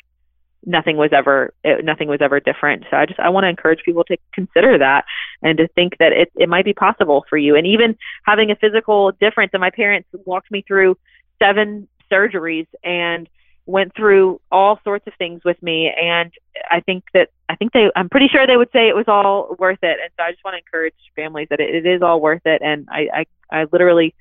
nothing 0.65 0.97
was 0.97 1.09
ever 1.11 1.53
it, 1.63 1.83
nothing 1.83 2.07
was 2.07 2.21
ever 2.21 2.39
different. 2.39 2.85
So 2.89 2.97
i 2.97 3.05
just 3.05 3.19
i 3.19 3.29
want 3.29 3.45
to 3.45 3.49
encourage 3.49 3.81
people 3.83 4.03
to 4.05 4.17
consider 4.33 4.77
that 4.77 5.05
and 5.41 5.57
to 5.57 5.67
think 5.69 5.97
that 5.97 6.11
it, 6.13 6.31
it 6.35 6.49
might 6.49 6.65
be 6.65 6.73
possible 6.73 7.25
for 7.29 7.37
you. 7.37 7.55
And 7.55 7.65
even 7.65 7.97
having 8.23 8.51
a 8.51 8.55
physical 8.55 9.11
difference 9.11 9.51
and 9.53 9.61
my 9.61 9.71
parents 9.71 10.09
walked 10.25 10.51
me 10.51 10.63
through 10.67 10.97
seven 11.39 11.87
surgeries 12.11 12.67
and 12.83 13.27
went 13.65 13.95
through 13.95 14.41
all 14.51 14.79
sorts 14.83 15.05
of 15.07 15.13
things 15.17 15.43
with 15.45 15.61
me 15.61 15.89
and 15.89 16.31
i 16.69 16.79
think 16.81 17.03
that 17.13 17.29
i 17.47 17.55
think 17.55 17.71
they 17.71 17.89
i'm 17.95 18.09
pretty 18.09 18.27
sure 18.27 18.45
they 18.45 18.57
would 18.57 18.71
say 18.73 18.89
it 18.89 18.95
was 18.95 19.05
all 19.07 19.55
worth 19.59 19.77
it. 19.83 19.97
And 20.01 20.11
so 20.17 20.23
i 20.23 20.31
just 20.31 20.43
want 20.43 20.55
to 20.55 20.57
encourage 20.57 20.95
families 21.15 21.47
that 21.51 21.59
it, 21.59 21.73
it 21.73 21.85
is 21.85 22.01
all 22.01 22.19
worth 22.19 22.41
it 22.45 22.61
and 22.63 22.87
I, 22.91 23.07
I 23.13 23.59
i 23.61 23.65
literally 23.71 24.13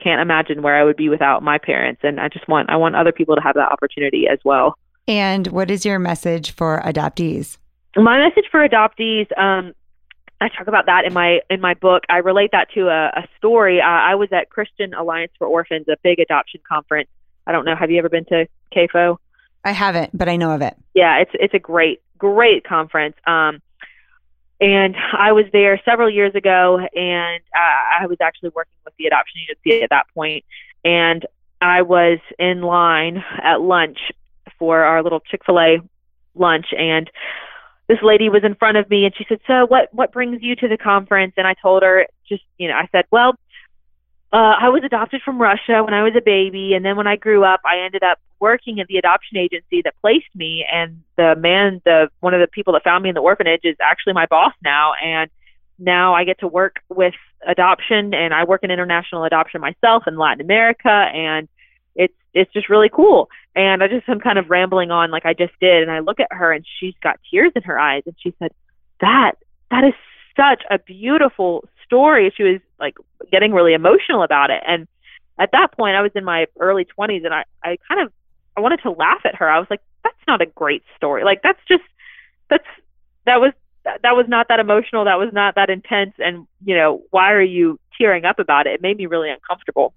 can't 0.00 0.20
imagine 0.20 0.62
where 0.62 0.76
i 0.76 0.84
would 0.84 0.96
be 0.96 1.08
without 1.08 1.42
my 1.42 1.58
parents 1.58 2.00
and 2.04 2.20
i 2.20 2.28
just 2.28 2.48
want 2.48 2.68
i 2.70 2.76
want 2.76 2.96
other 2.96 3.12
people 3.12 3.34
to 3.34 3.42
have 3.42 3.54
that 3.54 3.70
opportunity 3.70 4.26
as 4.30 4.38
well 4.44 4.76
and 5.06 5.48
what 5.48 5.70
is 5.70 5.84
your 5.84 5.98
message 5.98 6.52
for 6.52 6.80
adoptees 6.84 7.58
my 7.96 8.18
message 8.18 8.44
for 8.50 8.66
adoptees 8.66 9.26
um 9.38 9.72
I 10.40 10.48
talk 10.48 10.68
about 10.68 10.86
that 10.86 11.04
in 11.04 11.12
my 11.12 11.40
in 11.50 11.60
my 11.60 11.74
book. 11.74 12.04
I 12.08 12.18
relate 12.18 12.50
that 12.52 12.70
to 12.74 12.86
a, 12.86 13.06
a 13.08 13.28
story. 13.38 13.80
Uh, 13.80 13.86
I 13.86 14.14
was 14.14 14.28
at 14.30 14.50
Christian 14.50 14.94
Alliance 14.94 15.32
for 15.36 15.48
Orphans, 15.48 15.88
a 15.88 15.96
big 16.04 16.20
adoption 16.20 16.60
conference, 16.68 17.08
I 17.48 17.52
don't 17.52 17.64
know. 17.64 17.74
Have 17.74 17.90
you 17.90 17.98
ever 17.98 18.10
been 18.10 18.26
to 18.26 18.46
CAFO? 18.76 19.16
I 19.64 19.72
haven't, 19.72 20.16
but 20.16 20.28
I 20.28 20.36
know 20.36 20.52
of 20.52 20.60
it. 20.60 20.76
Yeah, 20.94 21.18
it's 21.18 21.30
it's 21.34 21.54
a 21.54 21.58
great 21.58 22.02
great 22.18 22.62
conference. 22.62 23.16
Um, 23.26 23.60
and 24.60 24.96
I 25.16 25.32
was 25.32 25.46
there 25.52 25.80
several 25.84 26.10
years 26.10 26.34
ago, 26.34 26.78
and 26.78 27.42
uh, 27.54 28.02
I 28.02 28.06
was 28.06 28.18
actually 28.20 28.50
working 28.54 28.72
with 28.84 28.94
the 28.98 29.06
adoption 29.06 29.40
agency 29.42 29.82
at 29.82 29.90
that 29.90 30.06
point. 30.14 30.44
and 30.84 31.24
I 31.60 31.82
was 31.82 32.18
in 32.38 32.62
line 32.62 33.24
at 33.42 33.60
lunch 33.60 33.98
for 34.58 34.84
our 34.84 35.02
little 35.02 35.20
Chick 35.20 35.42
Fil 35.44 35.58
A 35.58 35.78
lunch, 36.36 36.66
and 36.76 37.10
this 37.88 37.98
lady 38.02 38.28
was 38.28 38.44
in 38.44 38.54
front 38.54 38.76
of 38.76 38.88
me, 38.88 39.04
and 39.04 39.14
she 39.16 39.24
said, 39.28 39.40
"So, 39.46 39.66
what 39.66 39.92
what 39.92 40.12
brings 40.12 40.42
you 40.42 40.54
to 40.56 40.68
the 40.68 40.76
conference?" 40.76 41.34
And 41.36 41.46
I 41.46 41.54
told 41.54 41.82
her, 41.82 42.06
just 42.28 42.44
you 42.58 42.68
know, 42.68 42.74
I 42.74 42.88
said, 42.92 43.04
"Well." 43.10 43.34
Uh, 44.32 44.56
I 44.60 44.68
was 44.68 44.82
adopted 44.84 45.22
from 45.22 45.40
Russia 45.40 45.82
when 45.82 45.94
I 45.94 46.02
was 46.02 46.12
a 46.16 46.20
baby, 46.20 46.74
and 46.74 46.84
then 46.84 46.96
when 46.96 47.06
I 47.06 47.16
grew 47.16 47.44
up, 47.44 47.60
I 47.64 47.78
ended 47.80 48.02
up 48.02 48.18
working 48.40 48.78
at 48.78 48.86
the 48.86 48.98
adoption 48.98 49.38
agency 49.38 49.82
that 49.82 49.94
placed 50.00 50.34
me. 50.34 50.66
And 50.70 51.02
the 51.16 51.34
man, 51.36 51.80
the 51.84 52.10
one 52.20 52.34
of 52.34 52.40
the 52.40 52.46
people 52.46 52.74
that 52.74 52.84
found 52.84 53.02
me 53.02 53.08
in 53.08 53.14
the 53.14 53.22
orphanage, 53.22 53.62
is 53.64 53.76
actually 53.80 54.12
my 54.12 54.26
boss 54.26 54.52
now. 54.62 54.92
And 55.02 55.30
now 55.78 56.14
I 56.14 56.24
get 56.24 56.40
to 56.40 56.46
work 56.46 56.76
with 56.90 57.14
adoption, 57.46 58.12
and 58.12 58.34
I 58.34 58.44
work 58.44 58.64
in 58.64 58.70
international 58.70 59.24
adoption 59.24 59.62
myself 59.62 60.04
in 60.06 60.18
Latin 60.18 60.42
America, 60.42 60.90
and 60.90 61.48
it's 61.94 62.14
it's 62.34 62.52
just 62.52 62.68
really 62.68 62.90
cool. 62.90 63.30
And 63.56 63.82
I 63.82 63.88
just 63.88 64.06
am 64.10 64.20
kind 64.20 64.38
of 64.38 64.50
rambling 64.50 64.90
on 64.90 65.10
like 65.10 65.24
I 65.24 65.32
just 65.32 65.54
did, 65.58 65.82
and 65.82 65.90
I 65.90 66.00
look 66.00 66.20
at 66.20 66.32
her, 66.32 66.52
and 66.52 66.66
she's 66.78 66.94
got 67.02 67.18
tears 67.30 67.52
in 67.56 67.62
her 67.62 67.78
eyes, 67.78 68.02
and 68.04 68.14
she 68.18 68.34
said, 68.38 68.52
"That 69.00 69.32
that 69.70 69.84
is 69.84 69.94
such 70.36 70.64
a 70.70 70.78
beautiful 70.78 71.66
story. 71.88 72.32
She 72.36 72.42
was 72.42 72.60
like 72.78 72.94
getting 73.32 73.52
really 73.52 73.72
emotional 73.72 74.22
about 74.22 74.50
it. 74.50 74.62
And 74.66 74.86
at 75.38 75.52
that 75.52 75.72
point, 75.72 75.96
I 75.96 76.02
was 76.02 76.12
in 76.14 76.24
my 76.24 76.46
early 76.60 76.84
20s 76.84 77.24
and 77.24 77.34
I, 77.34 77.44
I 77.64 77.78
kind 77.88 78.00
of 78.00 78.12
I 78.56 78.60
wanted 78.60 78.82
to 78.82 78.90
laugh 78.90 79.20
at 79.24 79.36
her. 79.36 79.48
I 79.48 79.58
was 79.58 79.68
like, 79.70 79.80
that's 80.04 80.16
not 80.26 80.42
a 80.42 80.46
great 80.46 80.82
story. 80.96 81.24
Like 81.24 81.42
that's 81.42 81.60
just 81.68 81.84
that's 82.50 82.66
that 83.24 83.40
was 83.40 83.52
that 83.84 84.16
was 84.16 84.26
not 84.28 84.48
that 84.48 84.60
emotional. 84.60 85.04
That 85.04 85.18
was 85.18 85.32
not 85.32 85.54
that 85.54 85.70
intense. 85.70 86.14
And 86.18 86.46
you 86.64 86.76
know, 86.76 87.02
why 87.10 87.32
are 87.32 87.42
you 87.42 87.78
tearing 87.96 88.24
up 88.24 88.38
about 88.38 88.66
it? 88.66 88.74
It 88.74 88.82
made 88.82 88.96
me 88.96 89.06
really 89.06 89.30
uncomfortable. 89.30 89.94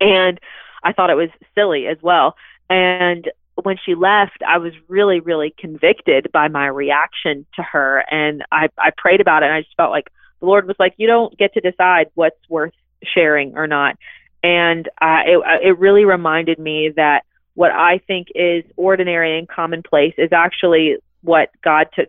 And 0.00 0.40
I 0.82 0.92
thought 0.92 1.10
it 1.10 1.16
was 1.16 1.30
silly 1.54 1.86
as 1.86 1.98
well. 2.02 2.36
And 2.70 3.30
when 3.62 3.76
she 3.84 3.94
left, 3.94 4.42
I 4.46 4.58
was 4.58 4.72
really, 4.88 5.20
really 5.20 5.54
convicted 5.56 6.30
by 6.32 6.48
my 6.48 6.66
reaction 6.66 7.46
to 7.56 7.62
her. 7.62 8.04
And 8.10 8.44
I, 8.50 8.68
I 8.78 8.90
prayed 8.96 9.20
about 9.20 9.42
it 9.42 9.46
and 9.46 9.54
I 9.54 9.62
just 9.62 9.76
felt 9.76 9.90
like 9.90 10.10
the 10.44 10.50
Lord 10.50 10.66
was 10.66 10.76
like, 10.78 10.94
you 10.98 11.06
don't 11.06 11.36
get 11.38 11.54
to 11.54 11.60
decide 11.60 12.10
what's 12.14 12.38
worth 12.48 12.74
sharing 13.02 13.56
or 13.56 13.66
not. 13.66 13.96
And 14.42 14.86
uh, 15.00 15.22
it, 15.24 15.42
it 15.62 15.78
really 15.78 16.04
reminded 16.04 16.58
me 16.58 16.90
that 16.96 17.24
what 17.54 17.70
I 17.70 17.98
think 18.06 18.28
is 18.34 18.62
ordinary 18.76 19.38
and 19.38 19.48
commonplace 19.48 20.14
is 20.18 20.32
actually 20.32 20.96
what 21.22 21.48
God 21.62 21.88
took 21.94 22.08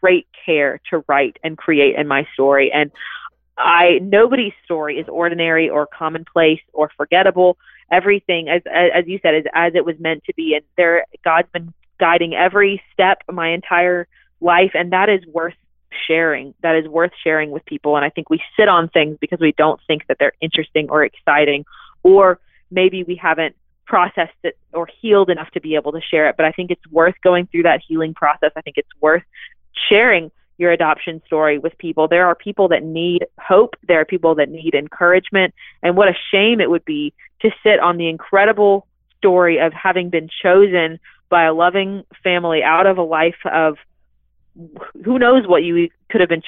great 0.00 0.26
care 0.44 0.80
to 0.90 1.04
write 1.08 1.38
and 1.42 1.56
create 1.56 1.96
in 1.96 2.06
my 2.06 2.26
story. 2.34 2.70
And 2.72 2.90
I 3.56 3.98
nobody's 4.00 4.52
story 4.64 4.98
is 4.98 5.08
ordinary 5.08 5.68
or 5.68 5.86
commonplace 5.86 6.60
or 6.72 6.90
forgettable. 6.96 7.56
Everything, 7.90 8.48
as 8.48 8.62
as 8.66 9.06
you 9.06 9.18
said, 9.22 9.34
is 9.34 9.44
as 9.54 9.74
it 9.74 9.84
was 9.84 9.96
meant 9.98 10.24
to 10.24 10.34
be. 10.34 10.54
And 10.54 10.64
there, 10.76 11.04
God's 11.24 11.48
been 11.52 11.72
guiding 12.00 12.34
every 12.34 12.82
step 12.92 13.22
of 13.28 13.34
my 13.34 13.50
entire 13.50 14.08
life, 14.40 14.72
and 14.74 14.92
that 14.92 15.08
is 15.08 15.24
worth 15.26 15.54
sharing. 16.06 16.54
That 16.62 16.76
is 16.76 16.88
worth 16.88 17.12
sharing 17.22 17.50
with 17.50 17.64
people. 17.64 17.96
And 17.96 18.04
I 18.04 18.10
think 18.10 18.30
we 18.30 18.40
sit 18.56 18.68
on 18.68 18.88
things 18.88 19.16
because 19.20 19.40
we 19.40 19.52
don't 19.52 19.80
think 19.86 20.06
that 20.08 20.18
they're 20.18 20.32
interesting 20.40 20.88
or 20.90 21.04
exciting, 21.04 21.64
or 22.02 22.38
maybe 22.70 23.04
we 23.04 23.16
haven't 23.16 23.56
processed 23.86 24.32
it 24.42 24.56
or 24.72 24.88
healed 25.00 25.30
enough 25.30 25.50
to 25.52 25.60
be 25.60 25.74
able 25.74 25.92
to 25.92 26.00
share 26.00 26.28
it. 26.28 26.36
But 26.36 26.46
I 26.46 26.52
think 26.52 26.70
it's 26.70 26.86
worth 26.90 27.14
going 27.22 27.46
through 27.46 27.64
that 27.64 27.80
healing 27.86 28.14
process. 28.14 28.52
I 28.56 28.62
think 28.62 28.78
it's 28.78 28.88
worth 29.00 29.22
sharing 29.88 30.30
your 30.58 30.70
adoption 30.70 31.20
story 31.26 31.58
with 31.58 31.76
people. 31.78 32.08
There 32.08 32.26
are 32.26 32.34
people 32.34 32.68
that 32.68 32.82
need 32.82 33.26
hope. 33.40 33.74
There 33.88 34.00
are 34.00 34.04
people 34.04 34.34
that 34.36 34.48
need 34.48 34.74
encouragement. 34.74 35.54
And 35.82 35.96
what 35.96 36.08
a 36.08 36.14
shame 36.30 36.60
it 36.60 36.70
would 36.70 36.84
be 36.84 37.12
to 37.40 37.50
sit 37.62 37.80
on 37.80 37.96
the 37.96 38.08
incredible 38.08 38.86
story 39.18 39.58
of 39.58 39.72
having 39.72 40.10
been 40.10 40.28
chosen 40.42 40.98
by 41.28 41.44
a 41.44 41.52
loving 41.54 42.04
family 42.22 42.62
out 42.62 42.86
of 42.86 42.98
a 42.98 43.02
life 43.02 43.38
of 43.44 43.76
who 45.04 45.18
knows 45.18 45.46
what 45.46 45.62
you 45.62 45.88
could 46.10 46.20
have 46.20 46.28
been 46.28 46.42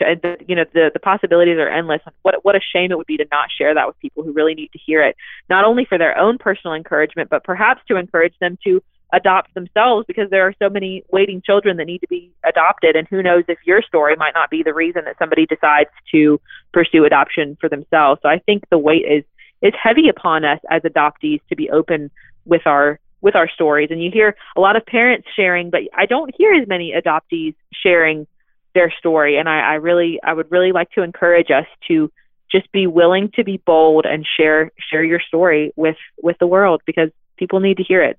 you 0.47 0.55
know 0.55 0.65
the 0.75 0.91
the 0.93 1.01
possibilities 1.01 1.57
are 1.59 1.69
endless. 1.69 2.01
What 2.23 2.45
what 2.45 2.55
a 2.55 2.61
shame 2.61 2.93
it 2.93 2.99
would 2.99 3.07
be 3.07 3.17
to 3.17 3.27
not 3.31 3.49
share 3.57 3.75
that 3.75 3.87
with 3.87 3.99
people 3.99 4.23
who 4.23 4.33
really 4.33 4.55
need 4.55 4.73
to 4.73 4.79
hear 4.79 5.03
it 5.03 5.17
not 5.49 5.65
only 5.65 5.85
for 5.87 5.97
their 5.97 6.19
own 6.19 6.37
personal 6.39 6.75
encouragement 6.75 7.31
but 7.31 7.45
perhaps 7.45 7.81
to 7.89 7.97
encourage 7.97 8.35
them 8.41 8.59
to 8.65 8.83
adopt 9.13 9.55
themselves 9.55 10.05
because 10.07 10.29
there 10.31 10.47
are 10.47 10.55
so 10.59 10.69
many 10.69 11.05
waiting 11.11 11.41
children 11.41 11.77
that 11.77 11.85
need 11.85 12.01
to 12.01 12.09
be 12.09 12.33
adopted. 12.45 12.97
And 12.97 13.07
who 13.09 13.23
knows 13.23 13.45
if 13.49 13.59
your 13.65 13.81
story 13.81 14.17
might 14.17 14.35
not 14.35 14.51
be 14.51 14.63
the 14.63 14.75
reason 14.75 15.05
that 15.05 15.17
somebody 15.19 15.47
decides 15.47 15.91
to 16.13 16.41
pursue 16.73 17.05
adoption 17.05 17.57
for 17.61 17.69
themselves. 17.69 18.21
So 18.23 18.29
i 18.29 18.39
think 18.39 18.65
the 18.71 18.79
weight 18.79 19.05
is 19.09 19.25
is 19.63 19.73
heavy 19.83 20.09
upon 20.11 20.45
us 20.45 20.61
as 20.71 20.83
adoptees 20.83 21.41
to 21.49 21.57
be 21.57 21.71
open 21.71 22.11
with 22.45 22.67
our 22.67 22.99
with 23.25 23.35
our 23.35 23.49
stories 23.49 23.89
and 23.91 24.03
you 24.03 24.11
hear 24.13 24.37
a 24.55 24.61
lot 24.61 24.77
of 24.77 24.85
parents 24.85 25.27
sharing 25.35 25.71
but 25.71 25.81
i 25.97 26.05
don't 26.05 26.33
hear 26.37 26.53
as 26.53 26.69
many 26.69 26.93
adoptees 26.93 27.55
sharing 27.73 28.27
their 28.75 28.93
story 28.99 29.39
and 29.39 29.49
I, 29.49 29.61
I 29.61 29.75
really 29.75 30.21
i 30.23 30.33
would 30.33 30.53
really 30.53 30.73
like 30.73 30.91
to 30.91 31.03
encourage 31.03 31.51
us 31.51 31.65
to 31.89 32.13
just 32.53 32.71
be 32.71 32.87
willing 32.87 33.31
to 33.35 33.43
be 33.43 33.61
bold 33.65 34.05
and 34.05 34.27
share 34.37 34.71
share 34.91 35.03
your 35.03 35.21
story 35.27 35.73
with 35.75 35.97
with 36.23 36.37
the 36.39 36.47
world 36.47 36.83
because 36.85 37.09
people 37.39 37.61
need 37.61 37.79
to 37.79 37.83
hear 37.83 38.03
it 38.03 38.19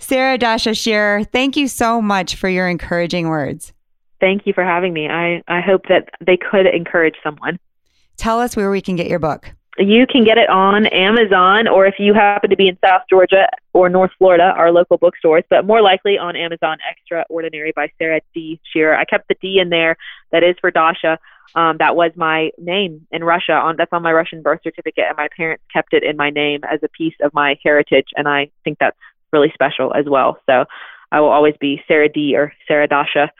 Sarah 0.00 0.38
Dasha 0.38 0.74
Shearer, 0.74 1.24
thank 1.24 1.56
you 1.56 1.66
so 1.66 2.00
much 2.00 2.36
for 2.36 2.48
your 2.48 2.68
encouraging 2.68 3.28
words. 3.28 3.72
Thank 4.20 4.46
you 4.46 4.52
for 4.52 4.62
having 4.64 4.92
me. 4.92 5.08
I, 5.08 5.42
I 5.48 5.60
hope 5.60 5.86
that 5.88 6.08
they 6.24 6.36
could 6.36 6.66
encourage 6.66 7.16
someone. 7.20 7.58
Tell 8.16 8.40
us 8.40 8.56
where 8.56 8.70
we 8.70 8.80
can 8.80 8.94
get 8.94 9.08
your 9.08 9.18
book. 9.18 9.52
You 9.78 10.06
can 10.08 10.24
get 10.24 10.38
it 10.38 10.50
on 10.50 10.86
Amazon, 10.86 11.68
or 11.68 11.86
if 11.86 11.94
you 11.98 12.12
happen 12.12 12.50
to 12.50 12.56
be 12.56 12.66
in 12.66 12.76
South 12.84 13.02
Georgia 13.08 13.48
or 13.72 13.88
North 13.88 14.10
Florida, 14.18 14.52
our 14.56 14.72
local 14.72 14.98
bookstores, 14.98 15.44
but 15.48 15.64
more 15.64 15.80
likely 15.80 16.18
on 16.18 16.34
Amazon 16.34 16.78
Extraordinary 16.90 17.72
by 17.76 17.88
Sarah 17.96 18.20
D. 18.34 18.60
Shearer. 18.72 18.96
I 18.96 19.04
kept 19.04 19.28
the 19.28 19.36
D 19.40 19.60
in 19.60 19.68
there. 19.68 19.96
That 20.32 20.42
is 20.42 20.56
for 20.60 20.72
Dasha. 20.72 21.18
Um, 21.54 21.76
that 21.78 21.94
was 21.94 22.10
my 22.16 22.50
name 22.58 23.06
in 23.12 23.22
Russia. 23.22 23.52
On 23.52 23.76
that's 23.76 23.92
on 23.92 24.02
my 24.02 24.12
Russian 24.12 24.42
birth 24.42 24.60
certificate, 24.64 25.04
and 25.06 25.16
my 25.16 25.28
parents 25.36 25.62
kept 25.72 25.94
it 25.94 26.02
in 26.02 26.16
my 26.16 26.30
name 26.30 26.60
as 26.64 26.80
a 26.82 26.88
piece 26.88 27.14
of 27.22 27.32
my 27.32 27.56
heritage, 27.62 28.08
and 28.16 28.26
I 28.28 28.50
think 28.64 28.78
that's 28.78 28.98
really 29.32 29.52
special 29.54 29.94
as 29.94 30.06
well. 30.06 30.38
So 30.46 30.64
I 31.12 31.20
will 31.20 31.30
always 31.30 31.54
be 31.60 31.82
Sarah 31.86 32.08
D 32.08 32.34
or 32.36 32.52
Sarah 32.66 32.88
Dasha. 32.88 33.30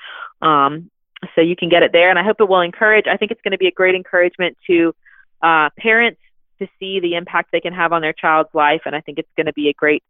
Um, 0.41 0.89
so 1.35 1.41
you 1.41 1.57
can 1.57 1.69
get 1.69 1.83
it 1.83 1.91
there, 1.93 2.11
and 2.11 2.19
I 2.19 2.23
hope 2.23 2.37
it 2.41 2.49
will 2.49 2.61
encourage. 2.61 3.07
I 3.09 3.17
think 3.17 3.33
it's 3.33 3.43
going 3.43 3.53
to 3.53 3.59
be 3.59 3.67
a 3.67 3.73
great 3.73 3.97
encouragement 3.97 4.57
to 4.69 4.95
uh, 5.43 5.71
parents 5.77 6.21
to 6.59 6.69
see 6.79 7.01
the 7.01 7.15
impact 7.15 7.51
they 7.53 7.61
can 7.61 7.73
have 7.73 7.93
on 7.93 8.03
their 8.03 8.13
child's 8.13 8.51
life, 8.55 8.83
and 8.87 8.95
I 8.95 9.01
think 9.01 9.19
it's 9.19 9.29
going 9.37 9.47
to 9.47 9.53
be 9.53 9.69
a 9.69 9.73
great 9.73 10.03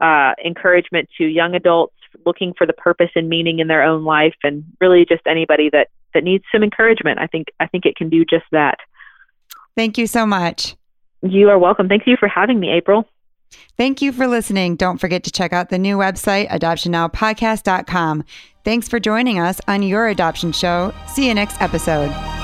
uh, 0.00 0.32
encouragement 0.44 1.08
to 1.18 1.24
young 1.24 1.54
adults 1.54 1.94
looking 2.26 2.54
for 2.56 2.66
the 2.66 2.72
purpose 2.72 3.10
and 3.14 3.28
meaning 3.28 3.58
in 3.58 3.68
their 3.68 3.82
own 3.82 4.04
life, 4.04 4.34
and 4.42 4.64
really 4.80 5.04
just 5.04 5.22
anybody 5.26 5.70
that 5.70 5.88
that 6.14 6.24
needs 6.24 6.44
some 6.52 6.62
encouragement. 6.62 7.18
I 7.20 7.26
think 7.26 7.48
I 7.60 7.66
think 7.66 7.86
it 7.86 7.96
can 7.96 8.08
do 8.08 8.24
just 8.24 8.46
that. 8.52 8.78
Thank 9.76 9.98
you 9.98 10.06
so 10.06 10.26
much. 10.26 10.76
You 11.22 11.50
are 11.50 11.58
welcome. 11.58 11.88
Thank 11.88 12.06
you 12.06 12.16
for 12.18 12.28
having 12.28 12.58
me, 12.58 12.70
April. 12.70 13.06
Thank 13.76 14.00
you 14.00 14.12
for 14.12 14.26
listening. 14.26 14.76
Don't 14.76 14.98
forget 14.98 15.24
to 15.24 15.30
check 15.30 15.52
out 15.52 15.70
the 15.70 15.78
new 15.78 15.96
website, 15.96 16.48
adoptionnowpodcast.com. 16.48 18.24
Thanks 18.64 18.88
for 18.88 19.00
joining 19.00 19.38
us 19.38 19.60
on 19.66 19.82
your 19.82 20.08
adoption 20.08 20.52
show. 20.52 20.92
See 21.08 21.26
you 21.26 21.34
next 21.34 21.60
episode. 21.60 22.39